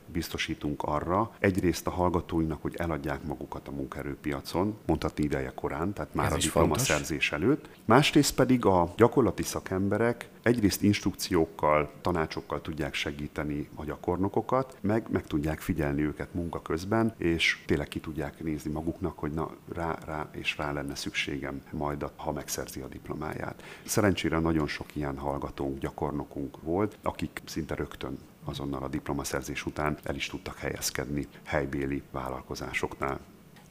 biztosítunk 0.59 0.83
arra, 0.83 1.31
egyrészt 1.39 1.87
a 1.87 1.91
hallgatóinak, 1.91 2.63
hogy 2.63 2.75
eladják 2.77 3.23
magukat 3.23 3.69
a 3.69 3.71
munkaerőpiacon, 3.71 4.77
mondhatni 4.87 5.25
ideje 5.25 5.53
korán, 5.55 5.93
tehát 5.93 6.15
már 6.15 6.27
Ez 6.27 6.33
a 6.33 6.37
diplomaszerzés 6.37 7.33
előtt, 7.33 7.69
másrészt 7.85 8.35
pedig 8.35 8.65
a 8.65 8.93
gyakorlati 8.97 9.43
szakemberek 9.43 10.29
egyrészt 10.43 10.83
instrukciókkal, 10.83 11.91
tanácsokkal 12.01 12.61
tudják 12.61 12.95
segíteni 12.95 13.69
a 13.75 13.85
gyakornokokat, 13.85 14.77
meg 14.81 15.07
meg 15.11 15.27
tudják 15.27 15.61
figyelni 15.61 16.03
őket 16.03 16.35
munka 16.35 16.63
közben, 16.63 17.15
és 17.17 17.63
tényleg 17.67 17.89
ki 17.89 18.01
tudják 18.01 18.43
nézni 18.43 18.71
maguknak, 18.71 19.19
hogy 19.19 19.33
na 19.33 19.51
rá, 19.75 19.99
rá 20.07 20.29
és 20.33 20.57
rá 20.57 20.73
lenne 20.73 20.95
szükségem 20.95 21.63
majd, 21.71 22.05
ha 22.17 22.33
megszerzi 22.33 22.81
a 22.81 22.87
diplomáját. 22.87 23.63
Szerencsére 23.85 24.39
nagyon 24.39 24.67
sok 24.67 24.97
ilyen 24.97 25.19
hallgatónk, 25.19 25.79
gyakornokunk 25.79 26.63
volt, 26.63 26.99
akik 27.03 27.43
szinte 27.45 27.75
rögtön 27.75 28.19
azonnal 28.49 28.83
a 28.83 28.89
diplomaszerzés 28.89 29.67
után 29.67 29.99
el 30.03 30.15
is 30.15 30.27
tudtak 30.27 30.59
helyezkedni 30.59 31.27
helybéli 31.45 32.03
vállalkozásoknál. 32.11 33.21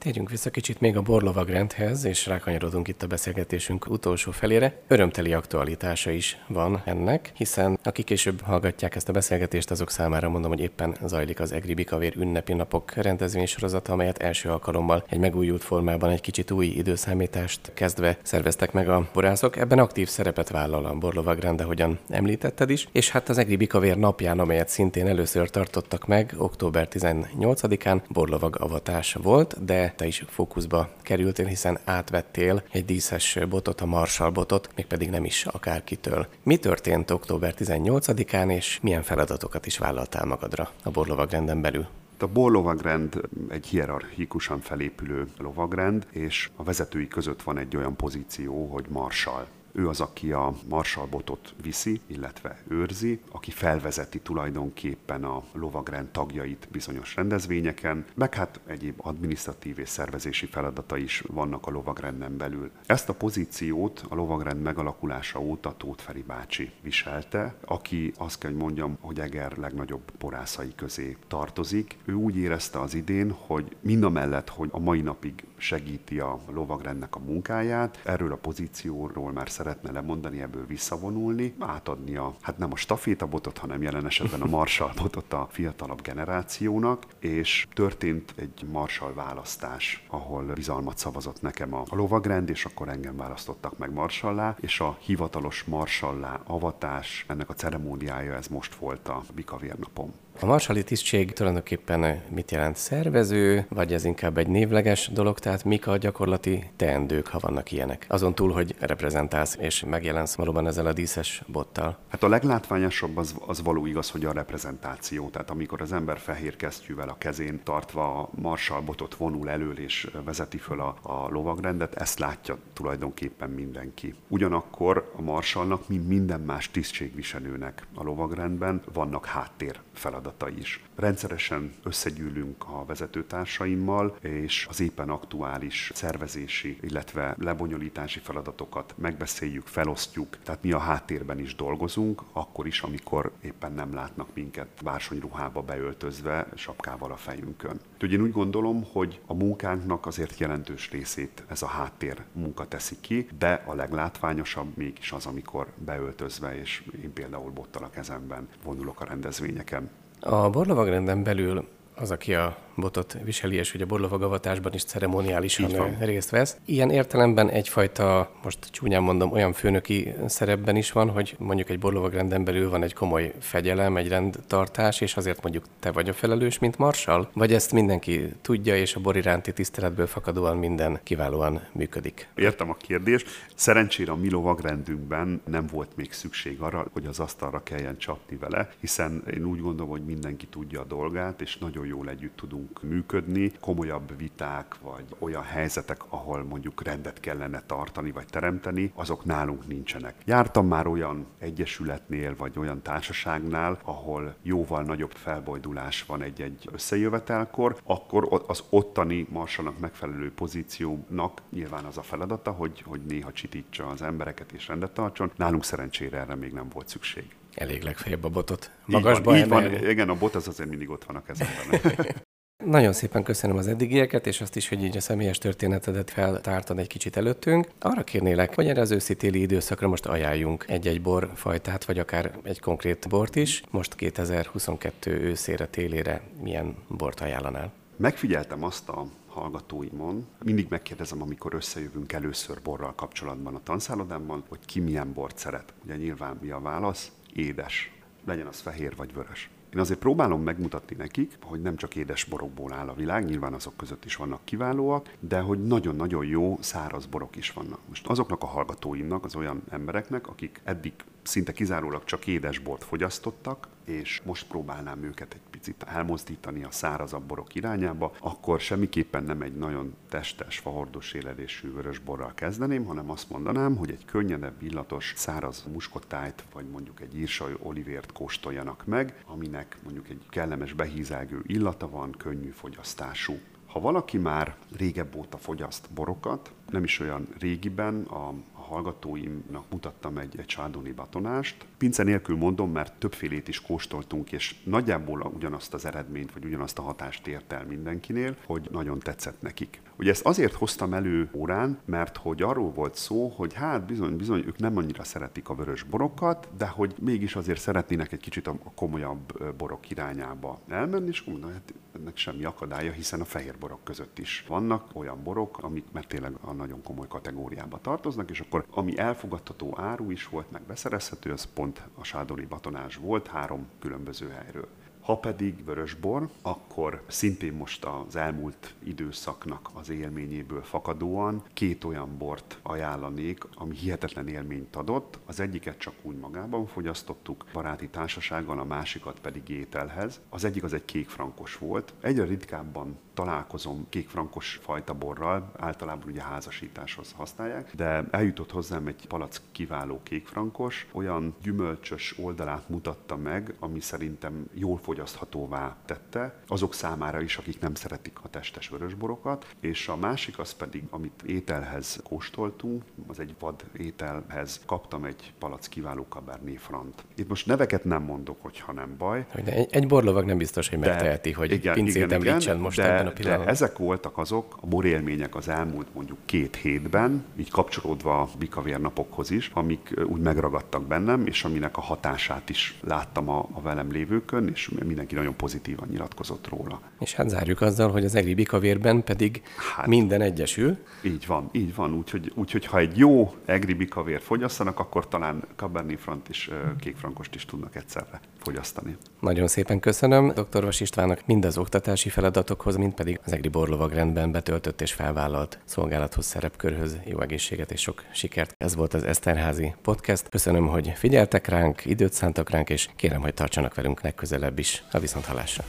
Térjünk 0.07 0.29
vissza 0.29 0.49
kicsit 0.49 0.79
még 0.79 0.97
a 0.97 1.01
borlovagrendhez, 1.01 2.05
és 2.05 2.25
rákanyarodunk 2.25 2.87
itt 2.87 3.03
a 3.03 3.07
beszélgetésünk 3.07 3.89
utolsó 3.89 4.31
felére. 4.31 4.79
Örömteli 4.87 5.33
aktualitása 5.33 6.11
is 6.11 6.37
van 6.47 6.81
ennek, 6.85 7.31
hiszen 7.35 7.79
akik 7.83 8.05
később 8.05 8.41
hallgatják 8.41 8.95
ezt 8.95 9.09
a 9.09 9.11
beszélgetést, 9.11 9.71
azok 9.71 9.89
számára 9.89 10.29
mondom, 10.29 10.51
hogy 10.51 10.59
éppen 10.59 10.97
zajlik 11.05 11.39
az 11.39 11.51
Egri 11.51 11.73
Bikavér 11.73 12.13
ünnepi 12.17 12.53
napok 12.53 12.93
rendezvénysorozata, 12.93 13.93
amelyet 13.93 14.17
első 14.17 14.49
alkalommal 14.49 15.03
egy 15.09 15.19
megújult 15.19 15.63
formában 15.63 16.09
egy 16.09 16.21
kicsit 16.21 16.51
új 16.51 16.65
időszámítást 16.65 17.71
kezdve 17.73 18.17
szerveztek 18.21 18.71
meg 18.71 18.89
a 18.89 19.09
borászok. 19.13 19.57
Ebben 19.57 19.79
aktív 19.79 20.07
szerepet 20.07 20.49
vállal 20.49 20.85
a 20.85 20.93
borlovagrend, 20.93 21.61
ahogyan 21.61 21.99
említetted 22.09 22.69
is, 22.69 22.87
és 22.91 23.09
hát 23.09 23.29
az 23.29 23.37
Egri 23.37 23.55
Bikavér 23.55 23.97
napján, 23.97 24.39
amelyet 24.39 24.69
szintén 24.69 25.07
először 25.07 25.49
tartottak 25.49 26.07
meg, 26.07 26.33
október 26.37 26.87
18-án 26.91 28.01
borlovag 28.07 28.57
avatás 28.59 29.13
volt, 29.13 29.65
de 29.65 29.95
te 29.97 30.05
is 30.05 30.23
fókuszba 30.27 30.89
kerültél, 31.01 31.45
hiszen 31.45 31.79
átvettél 31.85 32.63
egy 32.71 32.85
díszes 32.85 33.37
botot, 33.49 33.81
a 33.81 33.85
Marshall 33.85 34.29
botot, 34.29 34.69
mégpedig 34.75 35.09
nem 35.09 35.25
is 35.25 35.45
akárkitől. 35.45 36.27
Mi 36.43 36.57
történt 36.57 37.11
október 37.11 37.53
18-án, 37.57 38.51
és 38.51 38.79
milyen 38.81 39.03
feladatokat 39.03 39.65
is 39.65 39.77
vállaltál 39.77 40.25
magadra 40.25 40.71
a 40.83 40.89
borlovagrenden 40.89 41.61
belül? 41.61 41.87
A 42.19 42.27
borlovagrend 42.27 43.21
egy 43.49 43.67
hierarchikusan 43.67 44.59
felépülő 44.59 45.27
lovagrend, 45.37 46.07
és 46.11 46.49
a 46.55 46.63
vezetői 46.63 47.07
között 47.07 47.41
van 47.41 47.57
egy 47.57 47.75
olyan 47.75 47.95
pozíció, 47.95 48.67
hogy 48.67 48.85
marsal. 48.89 49.47
Ő 49.71 49.87
az, 49.87 50.01
aki 50.01 50.31
a 50.31 50.53
marsalbotot 50.67 51.53
viszi, 51.61 52.01
illetve 52.07 52.59
őrzi, 52.67 53.19
aki 53.31 53.51
felvezeti 53.51 54.19
tulajdonképpen 54.19 55.23
a 55.23 55.43
lovagrend 55.53 56.07
tagjait 56.07 56.67
bizonyos 56.71 57.15
rendezvényeken, 57.15 58.05
meg 58.13 58.33
hát 58.33 58.59
egyéb 58.65 58.93
adminisztratív 58.97 59.79
és 59.79 59.89
szervezési 59.89 60.45
feladata 60.45 60.97
is 60.97 61.23
vannak 61.27 61.67
a 61.67 61.71
lovagrenden 61.71 62.37
belül. 62.37 62.71
Ezt 62.85 63.09
a 63.09 63.13
pozíciót 63.13 64.05
a 64.09 64.15
lovagrend 64.15 64.61
megalakulása 64.61 65.39
óta 65.39 65.73
Tóth 65.77 66.03
Feri 66.03 66.23
bácsi 66.27 66.71
viselte, 66.81 67.55
aki 67.65 68.13
azt 68.17 68.39
kell, 68.39 68.51
hogy 68.51 68.59
mondjam, 68.59 68.97
hogy 69.01 69.19
Eger 69.19 69.57
legnagyobb 69.57 70.11
borászai 70.19 70.75
közé 70.75 71.17
tartozik. 71.27 71.97
Ő 72.05 72.13
úgy 72.13 72.37
érezte 72.37 72.79
az 72.79 72.93
idén, 72.93 73.31
hogy 73.31 73.75
mind 73.79 74.03
a 74.03 74.09
mellett, 74.09 74.49
hogy 74.49 74.69
a 74.71 74.79
mai 74.79 75.01
napig 75.01 75.43
segíti 75.57 76.19
a 76.19 76.39
lovagrendnek 76.51 77.15
a 77.15 77.19
munkáját, 77.19 78.01
erről 78.03 78.31
a 78.31 78.35
pozícióról 78.35 79.31
már 79.31 79.49
szeretne 79.67 79.91
lemondani, 79.91 80.41
ebből 80.41 80.65
visszavonulni, 80.65 81.55
átadni 81.59 82.15
a, 82.15 82.33
hát 82.41 82.57
nem 82.57 82.71
a 82.71 82.75
stafétabotot, 82.75 83.57
hanem 83.57 83.81
jelen 83.81 84.05
esetben 84.05 84.41
a 84.41 84.45
marsalbotot 84.45 85.33
a 85.33 85.47
fiatalabb 85.51 86.01
generációnak, 86.01 87.03
és 87.19 87.67
történt 87.73 88.33
egy 88.35 88.65
marsal 88.71 89.13
választás, 89.13 90.05
ahol 90.07 90.43
bizalmat 90.43 90.97
szavazott 90.97 91.41
nekem 91.41 91.73
a 91.73 91.83
lovagrend, 91.89 92.49
és 92.49 92.65
akkor 92.65 92.89
engem 92.89 93.15
választottak 93.15 93.77
meg 93.77 93.93
marsallá, 93.93 94.55
és 94.59 94.79
a 94.79 94.97
hivatalos 94.99 95.63
marsallá 95.63 96.41
avatás, 96.45 97.25
ennek 97.27 97.49
a 97.49 97.53
ceremóniája 97.53 98.33
ez 98.33 98.47
most 98.47 98.75
volt 98.75 99.07
a 99.07 99.23
bikavérnapom. 99.35 100.13
A 100.39 100.45
marsali 100.45 100.83
tisztség 100.83 101.33
tulajdonképpen 101.33 102.21
mit 102.29 102.51
jelent? 102.51 102.75
Szervező, 102.75 103.65
vagy 103.69 103.93
ez 103.93 104.05
inkább 104.05 104.37
egy 104.37 104.47
névleges 104.47 105.09
dolog? 105.13 105.39
Tehát 105.39 105.63
mik 105.63 105.87
a 105.87 105.97
gyakorlati 105.97 106.69
teendők, 106.75 107.27
ha 107.27 107.39
vannak 107.41 107.71
ilyenek? 107.71 108.05
Azon 108.09 108.35
túl, 108.35 108.51
hogy 108.51 108.75
reprezentálsz 108.79 109.57
és 109.59 109.83
megjelensz 109.83 110.35
valóban 110.35 110.67
ezzel 110.67 110.85
a 110.85 110.93
díszes 110.93 111.43
bottal. 111.47 111.97
Hát 112.07 112.23
a 112.23 112.27
leglátványosabb 112.27 113.17
az, 113.17 113.35
az 113.45 113.61
való 113.63 113.85
igaz, 113.85 114.09
hogy 114.09 114.25
a 114.25 114.31
reprezentáció. 114.31 115.29
Tehát 115.29 115.49
amikor 115.49 115.81
az 115.81 115.91
ember 115.91 116.19
fehér 116.19 116.55
kesztyűvel 116.55 117.09
a 117.09 117.17
kezén 117.17 117.59
tartva 117.63 118.19
a 118.19 118.29
marsalbotot 118.31 119.15
vonul 119.15 119.49
elől 119.49 119.79
és 119.79 120.09
vezeti 120.25 120.57
föl 120.57 120.79
a, 120.79 120.95
a 121.01 121.29
lovagrendet, 121.29 121.95
ezt 121.95 122.19
látja 122.19 122.57
tulajdonképpen 122.73 123.49
mindenki. 123.49 124.15
Ugyanakkor 124.27 125.11
a 125.17 125.21
marsalnak, 125.21 125.87
mint 125.87 126.07
minden 126.07 126.39
más 126.39 126.71
tisztségviselőnek 126.71 127.87
a 127.95 128.03
lovagrendben 128.03 128.81
vannak 128.93 129.25
háttér 129.25 129.79
feladatai 130.27 130.59
is. 130.59 130.83
Rendszeresen 130.95 131.73
összegyűlünk 131.83 132.63
a 132.63 132.85
vezetőtársaimmal, 132.85 134.15
és 134.21 134.67
az 134.69 134.79
éppen 134.79 135.09
aktuális 135.09 135.91
szervezési, 135.95 136.77
illetve 136.81 137.35
lebonyolítási 137.39 138.19
feladatokat 138.19 138.93
megbeszéljük, 138.97 139.67
felosztjuk, 139.67 140.37
tehát 140.43 140.63
mi 140.63 140.71
a 140.71 140.77
háttérben 140.77 141.39
is 141.39 141.55
dolgozunk, 141.55 142.21
akkor 142.33 142.67
is, 142.67 142.81
amikor 142.81 143.31
éppen 143.41 143.71
nem 143.71 143.93
látnak 143.93 144.27
minket 144.33 144.67
bársonyruhába 144.83 145.61
beöltözve, 145.61 146.47
sapkával 146.55 147.11
a 147.11 147.15
fejünkön. 147.15 147.79
Úgyhogy 147.93 148.13
én 148.13 148.21
úgy 148.21 148.31
gondolom, 148.31 148.83
hogy 148.91 149.19
a 149.25 149.33
munkánknak 149.33 150.05
azért 150.05 150.39
jelentős 150.39 150.91
részét 150.91 151.43
ez 151.47 151.61
a 151.61 151.67
háttér 151.67 152.23
munka 152.31 152.67
teszi 152.67 152.95
ki, 153.01 153.27
de 153.37 153.63
a 153.65 153.73
leglátványosabb 153.73 154.77
mégis 154.77 155.11
az, 155.11 155.25
amikor 155.25 155.67
beöltözve, 155.77 156.59
és 156.59 156.83
én 157.03 157.13
például 157.13 157.51
bottal 157.51 157.83
a 157.83 157.89
kezemben 157.89 158.47
vonulok 158.63 159.01
a 159.01 159.05
rendezvényeken. 159.05 159.89
A 160.19 160.49
borlovagrenden 160.49 161.23
belül 161.23 161.67
az, 161.99 162.11
aki 162.11 162.33
a 162.33 162.57
botot 162.75 163.17
viseli, 163.23 163.55
és 163.55 163.71
hogy 163.71 163.81
a 163.81 163.85
borlovagavatásban 163.85 164.73
is 164.73 164.83
ceremoniálisan 164.83 165.97
részt 165.99 166.29
vesz. 166.29 166.57
Ilyen 166.65 166.89
értelemben 166.89 167.49
egyfajta, 167.49 168.31
most 168.43 168.59
csúnyán 168.71 169.03
mondom, 169.03 169.31
olyan 169.31 169.53
főnöki 169.53 170.13
szerepben 170.25 170.75
is 170.75 170.91
van, 170.91 171.09
hogy 171.09 171.35
mondjuk 171.39 171.69
egy 171.69 171.79
borlovagrenden 171.79 172.43
belül 172.43 172.69
van 172.69 172.83
egy 172.83 172.93
komoly 172.93 173.33
fegyelem, 173.39 173.97
egy 173.97 174.07
rendtartás, 174.07 175.01
és 175.01 175.15
azért 175.15 175.41
mondjuk 175.41 175.65
te 175.79 175.91
vagy 175.91 176.09
a 176.09 176.13
felelős, 176.13 176.59
mint 176.59 176.77
marsal? 176.77 177.29
Vagy 177.33 177.53
ezt 177.53 177.71
mindenki 177.71 178.33
tudja, 178.41 178.75
és 178.75 178.95
a 178.95 178.99
bor 178.99 179.15
iránti 179.15 179.53
tiszteletből 179.53 180.07
fakadóan 180.07 180.57
minden 180.57 180.99
kiválóan 181.03 181.61
működik? 181.71 182.27
Értem 182.35 182.69
a 182.69 182.75
kérdést. 182.75 183.27
Szerencsére 183.55 184.11
a 184.11 184.15
mi 184.15 184.29
lovagrendünkben 184.29 185.41
nem 185.45 185.67
volt 185.71 185.89
még 185.95 186.11
szükség 186.11 186.61
arra, 186.61 186.87
hogy 186.93 187.05
az 187.05 187.19
asztalra 187.19 187.63
kelljen 187.63 187.97
csapni 187.97 188.35
vele, 188.35 188.69
hiszen 188.79 189.23
én 189.33 189.45
úgy 189.45 189.61
gondolom, 189.61 189.91
hogy 189.91 190.05
mindenki 190.05 190.45
tudja 190.45 190.81
a 190.81 190.85
dolgát, 190.85 191.41
és 191.41 191.57
nagyon 191.57 191.85
jól 191.87 192.09
együtt 192.09 192.35
tudunk 192.35 192.83
működni. 192.83 193.51
Komolyabb 193.59 194.17
viták, 194.17 194.75
vagy 194.81 195.05
olyan 195.19 195.43
helyzetek, 195.43 196.01
ahol 196.09 196.43
mondjuk 196.43 196.83
rendet 196.83 197.19
kellene 197.19 197.61
tartani, 197.65 198.11
vagy 198.11 198.25
teremteni, 198.25 198.91
azok 198.95 199.25
nálunk 199.25 199.67
nincsenek. 199.67 200.15
Jártam 200.25 200.67
már 200.67 200.87
olyan 200.87 201.25
egyesületnél, 201.39 202.35
vagy 202.35 202.57
olyan 202.57 202.81
társaságnál, 202.81 203.79
ahol 203.83 204.35
jóval 204.41 204.83
nagyobb 204.83 205.11
felbojdulás 205.11 206.03
van 206.03 206.21
egy-egy 206.21 206.69
összejövetelkor, 206.71 207.77
akkor 207.83 208.43
az 208.47 208.63
ottani 208.69 209.27
marsalnak 209.29 209.79
megfelelő 209.79 210.31
pozíciónak 210.33 211.41
nyilván 211.49 211.85
az 211.85 211.97
a 211.97 212.01
feladata, 212.01 212.51
hogy, 212.51 212.81
hogy 212.81 213.01
néha 213.07 213.31
csitítsa 213.31 213.87
az 213.87 214.01
embereket 214.01 214.51
és 214.51 214.67
rendet 214.67 214.91
tartson. 214.91 215.31
Nálunk 215.35 215.63
szerencsére 215.63 216.19
erre 216.19 216.35
még 216.35 216.53
nem 216.53 216.69
volt 216.69 216.87
szükség. 216.87 217.35
Elég 217.57 217.81
legfeljebb 217.81 218.23
a 218.23 218.29
botot. 218.29 218.71
Magasba 218.85 219.37
így 219.37 219.47
van, 219.47 219.63
így 219.63 219.79
van, 219.79 219.89
igen, 219.89 220.09
a 220.09 220.15
bot 220.15 220.35
az 220.35 220.47
azért 220.47 220.69
mindig 220.69 220.89
ott 220.89 221.03
van 221.03 221.15
a 221.15 221.21
kezemben. 221.21 221.95
Nagyon 222.65 222.93
szépen 222.93 223.23
köszönöm 223.23 223.57
az 223.57 223.67
eddigieket, 223.67 224.27
és 224.27 224.41
azt 224.41 224.55
is, 224.55 224.69
hogy 224.69 224.83
így 224.83 224.97
a 224.97 225.01
személyes 225.01 225.37
történetedet 225.37 226.11
feltártad 226.11 226.79
egy 226.79 226.87
kicsit 226.87 227.17
előttünk. 227.17 227.67
Arra 227.79 228.03
kérnélek, 228.03 228.55
hogy 228.55 228.67
erre 228.67 228.81
az 228.81 228.91
őszi-téli 228.91 229.41
időszakra 229.41 229.87
most 229.87 230.05
ajánljunk 230.05 230.65
egy-egy 230.67 231.01
borfajtát, 231.01 231.85
vagy 231.85 231.99
akár 231.99 232.37
egy 232.43 232.59
konkrét 232.59 233.07
bort 233.09 233.35
is. 233.35 233.63
Most 233.71 233.95
2022 233.95 235.21
őszére, 235.21 235.65
télére 235.65 236.21
milyen 236.41 236.75
bort 236.87 237.19
ajánlanál? 237.19 237.71
Megfigyeltem 237.97 238.63
azt 238.63 238.89
a 238.89 239.05
hallgatóimon. 239.27 240.27
Mindig 240.43 240.65
megkérdezem, 240.69 241.21
amikor 241.21 241.53
összejövünk 241.53 242.13
először 242.13 242.61
borral 242.63 242.95
kapcsolatban 242.95 243.55
a 243.55 243.63
tanszállodámban, 243.63 244.43
hogy 244.49 244.59
ki 244.65 244.79
milyen 244.79 245.13
bort 245.13 245.37
szeret. 245.37 245.73
Ugye 245.83 245.95
nyilván 245.95 246.37
mi 246.41 246.49
a 246.49 246.59
válasz? 246.59 247.11
Édes. 247.37 247.91
Legyen 248.25 248.47
az 248.47 248.59
fehér 248.59 248.95
vagy 248.95 249.13
vörös. 249.13 249.49
Én 249.73 249.79
azért 249.79 249.99
próbálom 249.99 250.41
megmutatni 250.41 250.95
nekik, 250.95 251.37
hogy 251.41 251.61
nem 251.61 251.75
csak 251.75 251.95
édes 251.95 252.23
borokból 252.23 252.73
áll 252.73 252.87
a 252.87 252.93
világ, 252.93 253.25
nyilván 253.25 253.53
azok 253.53 253.77
között 253.77 254.05
is 254.05 254.15
vannak 254.15 254.45
kiválóak, 254.45 255.13
de 255.19 255.39
hogy 255.39 255.63
nagyon-nagyon 255.63 256.25
jó 256.25 256.57
száraz 256.61 257.05
borok 257.05 257.35
is 257.35 257.51
vannak. 257.51 257.79
Most 257.87 258.07
azoknak 258.07 258.43
a 258.43 258.45
hallgatóimnak, 258.45 259.25
az 259.25 259.35
olyan 259.35 259.61
embereknek, 259.69 260.27
akik 260.27 260.61
eddig 260.63 260.93
szinte 261.23 261.51
kizárólag 261.51 262.03
csak 262.03 262.27
édesbort 262.27 262.83
fogyasztottak, 262.83 263.67
és 263.87 264.21
most 264.25 264.47
próbálnám 264.47 265.03
őket 265.03 265.33
egy 265.33 265.41
picit 265.49 265.83
elmozdítani 265.83 266.63
a 266.63 266.71
szárazabb 266.71 267.23
borok 267.23 267.55
irányába, 267.55 268.11
akkor 268.19 268.59
semmiképpen 268.59 269.23
nem 269.23 269.41
egy 269.41 269.55
nagyon 269.55 269.95
testes, 270.09 270.57
fahordos 270.57 271.13
éledésű 271.13 271.71
vörös 271.73 271.99
borral 271.99 272.33
kezdeném, 272.33 272.85
hanem 272.85 273.09
azt 273.09 273.29
mondanám, 273.29 273.75
hogy 273.75 273.89
egy 273.89 274.05
könnyedebb, 274.05 274.61
illatos, 274.61 275.13
száraz 275.15 275.65
muskotájt, 275.71 276.43
vagy 276.53 276.65
mondjuk 276.65 277.01
egy 277.01 277.17
írsaj 277.17 277.55
olivért 277.61 278.11
kóstoljanak 278.11 278.85
meg, 278.85 279.23
aminek 279.25 279.77
mondjuk 279.83 280.09
egy 280.09 280.21
kellemes 280.29 280.73
behízelgő 280.73 281.41
illata 281.45 281.89
van, 281.89 282.11
könnyű 282.11 282.49
fogyasztású. 282.49 283.39
Ha 283.67 283.79
valaki 283.79 284.17
már 284.17 284.55
régebb 284.77 285.15
óta 285.15 285.37
fogyaszt 285.37 285.87
borokat, 285.93 286.51
nem 286.69 286.83
is 286.83 286.99
olyan 286.99 287.27
régiben, 287.39 288.01
a 288.01 288.33
hallgatóimnak 288.53 289.63
mutattam 289.69 290.17
egy, 290.17 290.39
egy 290.39 290.45
csádoni 290.45 290.91
batonást. 290.91 291.65
Pince 291.77 292.03
nélkül 292.03 292.37
mondom, 292.37 292.71
mert 292.71 292.93
többfélét 292.99 293.47
is 293.47 293.61
kóstoltunk, 293.61 294.31
és 294.31 294.55
nagyjából 294.63 295.31
ugyanazt 295.35 295.73
az 295.73 295.85
eredményt, 295.85 296.33
vagy 296.33 296.45
ugyanazt 296.45 296.79
a 296.79 296.81
hatást 296.81 297.27
ért 297.27 297.53
el 297.53 297.65
mindenkinél, 297.65 298.35
hogy 298.45 298.67
nagyon 298.71 298.99
tetszett 298.99 299.41
nekik. 299.41 299.81
Ugye 299.99 300.09
ezt 300.09 300.25
azért 300.25 300.53
hoztam 300.53 300.93
elő 300.93 301.29
órán, 301.33 301.79
mert 301.85 302.17
hogy 302.17 302.41
arról 302.41 302.71
volt 302.71 302.95
szó, 302.95 303.27
hogy 303.27 303.53
hát 303.53 303.85
bizony, 303.85 304.15
bizony 304.15 304.43
ők 304.47 304.57
nem 304.57 304.77
annyira 304.77 305.03
szeretik 305.03 305.49
a 305.49 305.55
vörös 305.55 305.83
borokat, 305.83 306.47
de 306.57 306.67
hogy 306.67 306.95
mégis 306.99 307.35
azért 307.35 307.59
szeretnének 307.59 308.11
egy 308.11 308.19
kicsit 308.19 308.47
a 308.47 308.57
komolyabb 308.75 309.53
borok 309.55 309.89
irányába 309.89 310.59
elmenni, 310.67 311.07
és 311.07 311.23
mondom, 311.23 311.51
hát 311.51 311.73
ennek 311.95 312.17
semmi 312.17 312.45
akadálya, 312.45 312.91
hiszen 312.91 313.21
a 313.21 313.25
fehér 313.25 313.57
borok 313.59 313.83
között 313.83 314.19
is 314.19 314.45
vannak 314.47 314.89
olyan 314.93 315.23
borok, 315.23 315.57
amik 315.57 315.85
mert 315.91 316.07
tényleg 316.07 316.33
a 316.41 316.51
nagyon 316.51 316.83
komoly 316.83 317.07
kategóriába 317.07 317.79
tartoznak, 317.81 318.29
és 318.29 318.39
akkor 318.39 318.65
ami 318.71 318.97
elfogadható 318.97 319.77
áru 319.79 320.11
is 320.11 320.27
volt, 320.27 320.51
meg 320.51 320.61
beszerezhető, 320.61 321.31
az 321.31 321.47
pont 321.53 321.66
a 321.95 322.03
sádoni 322.03 322.45
batonás 322.45 322.95
volt 322.95 323.27
három 323.27 323.67
különböző 323.79 324.29
helyről. 324.29 324.67
Ha 325.07 325.17
pedig 325.17 325.65
vörösbor, 325.65 326.29
akkor 326.41 327.03
szintén 327.07 327.53
most 327.53 327.85
az 327.85 328.15
elmúlt 328.15 328.75
időszaknak 328.83 329.69
az 329.73 329.89
élményéből 329.89 330.61
fakadóan 330.61 331.43
két 331.53 331.83
olyan 331.83 332.17
bort 332.17 332.59
ajánlanék, 332.63 333.43
ami 333.55 333.75
hihetetlen 333.75 334.27
élményt 334.27 334.75
adott. 334.75 335.19
Az 335.25 335.39
egyiket 335.39 335.77
csak 335.77 335.93
úgy 336.01 336.17
magában 336.17 336.65
fogyasztottuk, 336.65 337.45
baráti 337.53 337.87
társasággal, 337.87 338.59
a 338.59 338.63
másikat 338.63 339.19
pedig 339.19 339.49
ételhez. 339.49 340.21
Az 340.29 340.43
egyik 340.43 340.63
az 340.63 340.73
egy 340.73 340.85
kék 340.85 341.09
frankos 341.09 341.57
volt. 341.57 341.93
Egyre 342.01 342.23
ritkábban 342.23 342.97
találkozom 343.17 343.85
kékfrankos 343.89 344.59
fajta 344.63 344.93
borral, 344.93 345.51
általában 345.57 346.07
ugye 346.07 346.21
házasításhoz 346.21 347.13
használják, 347.15 347.71
de 347.75 348.03
eljutott 348.11 348.51
hozzám 348.51 348.87
egy 348.87 349.07
palack 349.07 349.41
kiváló 349.51 349.99
kékfrankos, 350.03 350.87
olyan 350.91 351.35
gyümölcsös 351.41 352.15
oldalát 352.17 352.69
mutatta 352.69 353.15
meg, 353.15 353.53
ami 353.59 353.79
szerintem 353.79 354.49
jól 354.53 354.77
fogyaszthatóvá 354.77 355.75
tette, 355.85 356.39
azok 356.47 356.73
számára 356.73 357.21
is, 357.21 357.37
akik 357.37 357.59
nem 357.59 357.75
szeretik 357.75 358.19
a 358.23 358.29
testes 358.29 358.69
vörösborokat, 358.69 359.45
és 359.59 359.87
a 359.87 359.95
másik 359.95 360.39
az 360.39 360.53
pedig, 360.53 360.83
amit 360.89 361.21
ételhez 361.25 361.99
kóstoltunk, 362.03 362.83
az 363.07 363.19
egy 363.19 363.35
vad 363.39 363.63
ételhez 363.77 364.61
kaptam 364.65 365.03
egy 365.03 365.33
palack 365.39 365.69
kiváló 365.69 366.05
Cabernet 366.09 366.59
Franc. 366.59 366.95
Itt 367.15 367.27
most 367.27 367.45
neveket 367.45 367.83
nem 367.83 368.03
mondok, 368.03 368.37
hogyha 368.41 368.71
nem 368.71 368.95
baj. 368.97 369.25
De 369.43 369.51
egy, 369.51 369.67
egy 369.71 369.87
borlovag 369.87 370.25
nem 370.25 370.37
biztos, 370.37 370.69
hogy 370.69 370.79
megteheti, 370.79 371.31
hogy 371.31 371.51
igen, 371.51 371.73
pincét 371.73 371.95
igen, 371.95 372.11
említsen 372.11 372.57
most 372.57 372.77
de, 372.77 372.93
ebben 372.93 373.06
pillanatban. 373.11 373.45
De 373.45 373.51
ezek 373.51 373.77
voltak 373.77 374.17
azok 374.17 374.57
a 374.61 374.67
borélmények 374.67 375.35
az 375.35 375.47
elmúlt 375.47 375.87
mondjuk 375.93 376.17
két 376.25 376.55
hétben, 376.55 377.25
így 377.35 377.49
kapcsolódva 377.49 378.21
a 378.21 378.27
bikavér 378.39 378.79
napokhoz 378.79 379.31
is, 379.31 379.51
amik 379.53 379.93
úgy 380.05 380.21
megragadtak 380.21 380.83
bennem, 380.83 381.25
és 381.25 381.43
aminek 381.43 381.77
a 381.77 381.81
hatását 381.81 382.49
is 382.49 382.77
láttam 382.81 383.29
a, 383.29 383.47
a 383.51 383.61
velem 383.61 383.91
lévőkön, 383.91 384.47
és 384.47 384.69
mindenki 384.85 385.15
nagyon 385.15 385.35
pozitívan 385.35 385.87
nyilatkozott 385.91 386.47
róla. 386.47 386.81
És 386.99 387.13
hát 387.13 387.29
zárjuk 387.29 387.61
azzal, 387.61 387.91
hogy 387.91 388.05
az 388.05 388.15
egri 388.15 388.33
bikavérben 388.33 389.03
pedig 389.03 389.41
hát, 389.75 389.87
minden 389.87 390.21
egyesül. 390.21 390.77
Így 391.01 391.25
van, 391.27 391.49
így 391.51 391.75
van. 391.75 391.93
Úgyhogy, 391.93 392.31
úgyhogy 392.35 392.65
ha 392.65 392.77
egy 392.77 392.97
jó 392.97 393.33
egri 393.45 393.73
bikavér 393.73 394.21
fogyasztanak, 394.21 394.79
akkor 394.79 395.07
talán 395.07 395.43
Cabernet 395.55 395.99
Franc 395.99 396.29
és 396.29 396.51
kékfrankost 396.79 397.35
is 397.35 397.45
tudnak 397.45 397.75
egyszerre 397.75 398.19
fogyasztani. 398.47 398.97
Nagyon 399.19 399.47
szépen 399.47 399.79
köszönöm 399.79 400.33
dr. 400.33 400.63
Vas 400.63 400.79
Istvánnak 400.79 401.25
mind 401.25 401.45
az 401.45 401.57
oktatási 401.57 402.09
feladatokhoz, 402.09 402.75
mind 402.75 402.93
pedig 402.93 403.19
az 403.25 403.33
egri 403.33 403.47
borlovagrendben 403.47 404.31
betöltött 404.31 404.81
és 404.81 404.93
felvállalt 404.93 405.59
szolgálathoz, 405.65 406.25
szerepkörhöz 406.25 406.97
jó 407.05 407.21
egészséget 407.21 407.71
és 407.71 407.81
sok 407.81 408.03
sikert. 408.13 408.55
Ez 408.57 408.75
volt 408.75 408.93
az 408.93 409.03
Eszterházi 409.03 409.75
podcast. 409.81 410.29
Köszönöm, 410.29 410.67
hogy 410.67 410.91
figyeltek 410.95 411.47
ránk, 411.47 411.85
időt 411.85 412.13
szántak 412.13 412.49
ránk, 412.49 412.69
és 412.69 412.89
kérem, 412.95 413.21
hogy 413.21 413.33
tartsanak 413.33 413.75
velünk 413.75 414.01
legközelebb 414.01 414.59
is 414.59 414.83
a 414.91 414.99
viszonthallásra. 414.99 415.63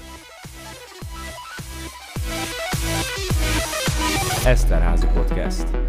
Eszterházi 4.44 5.06
podcast. 5.14 5.87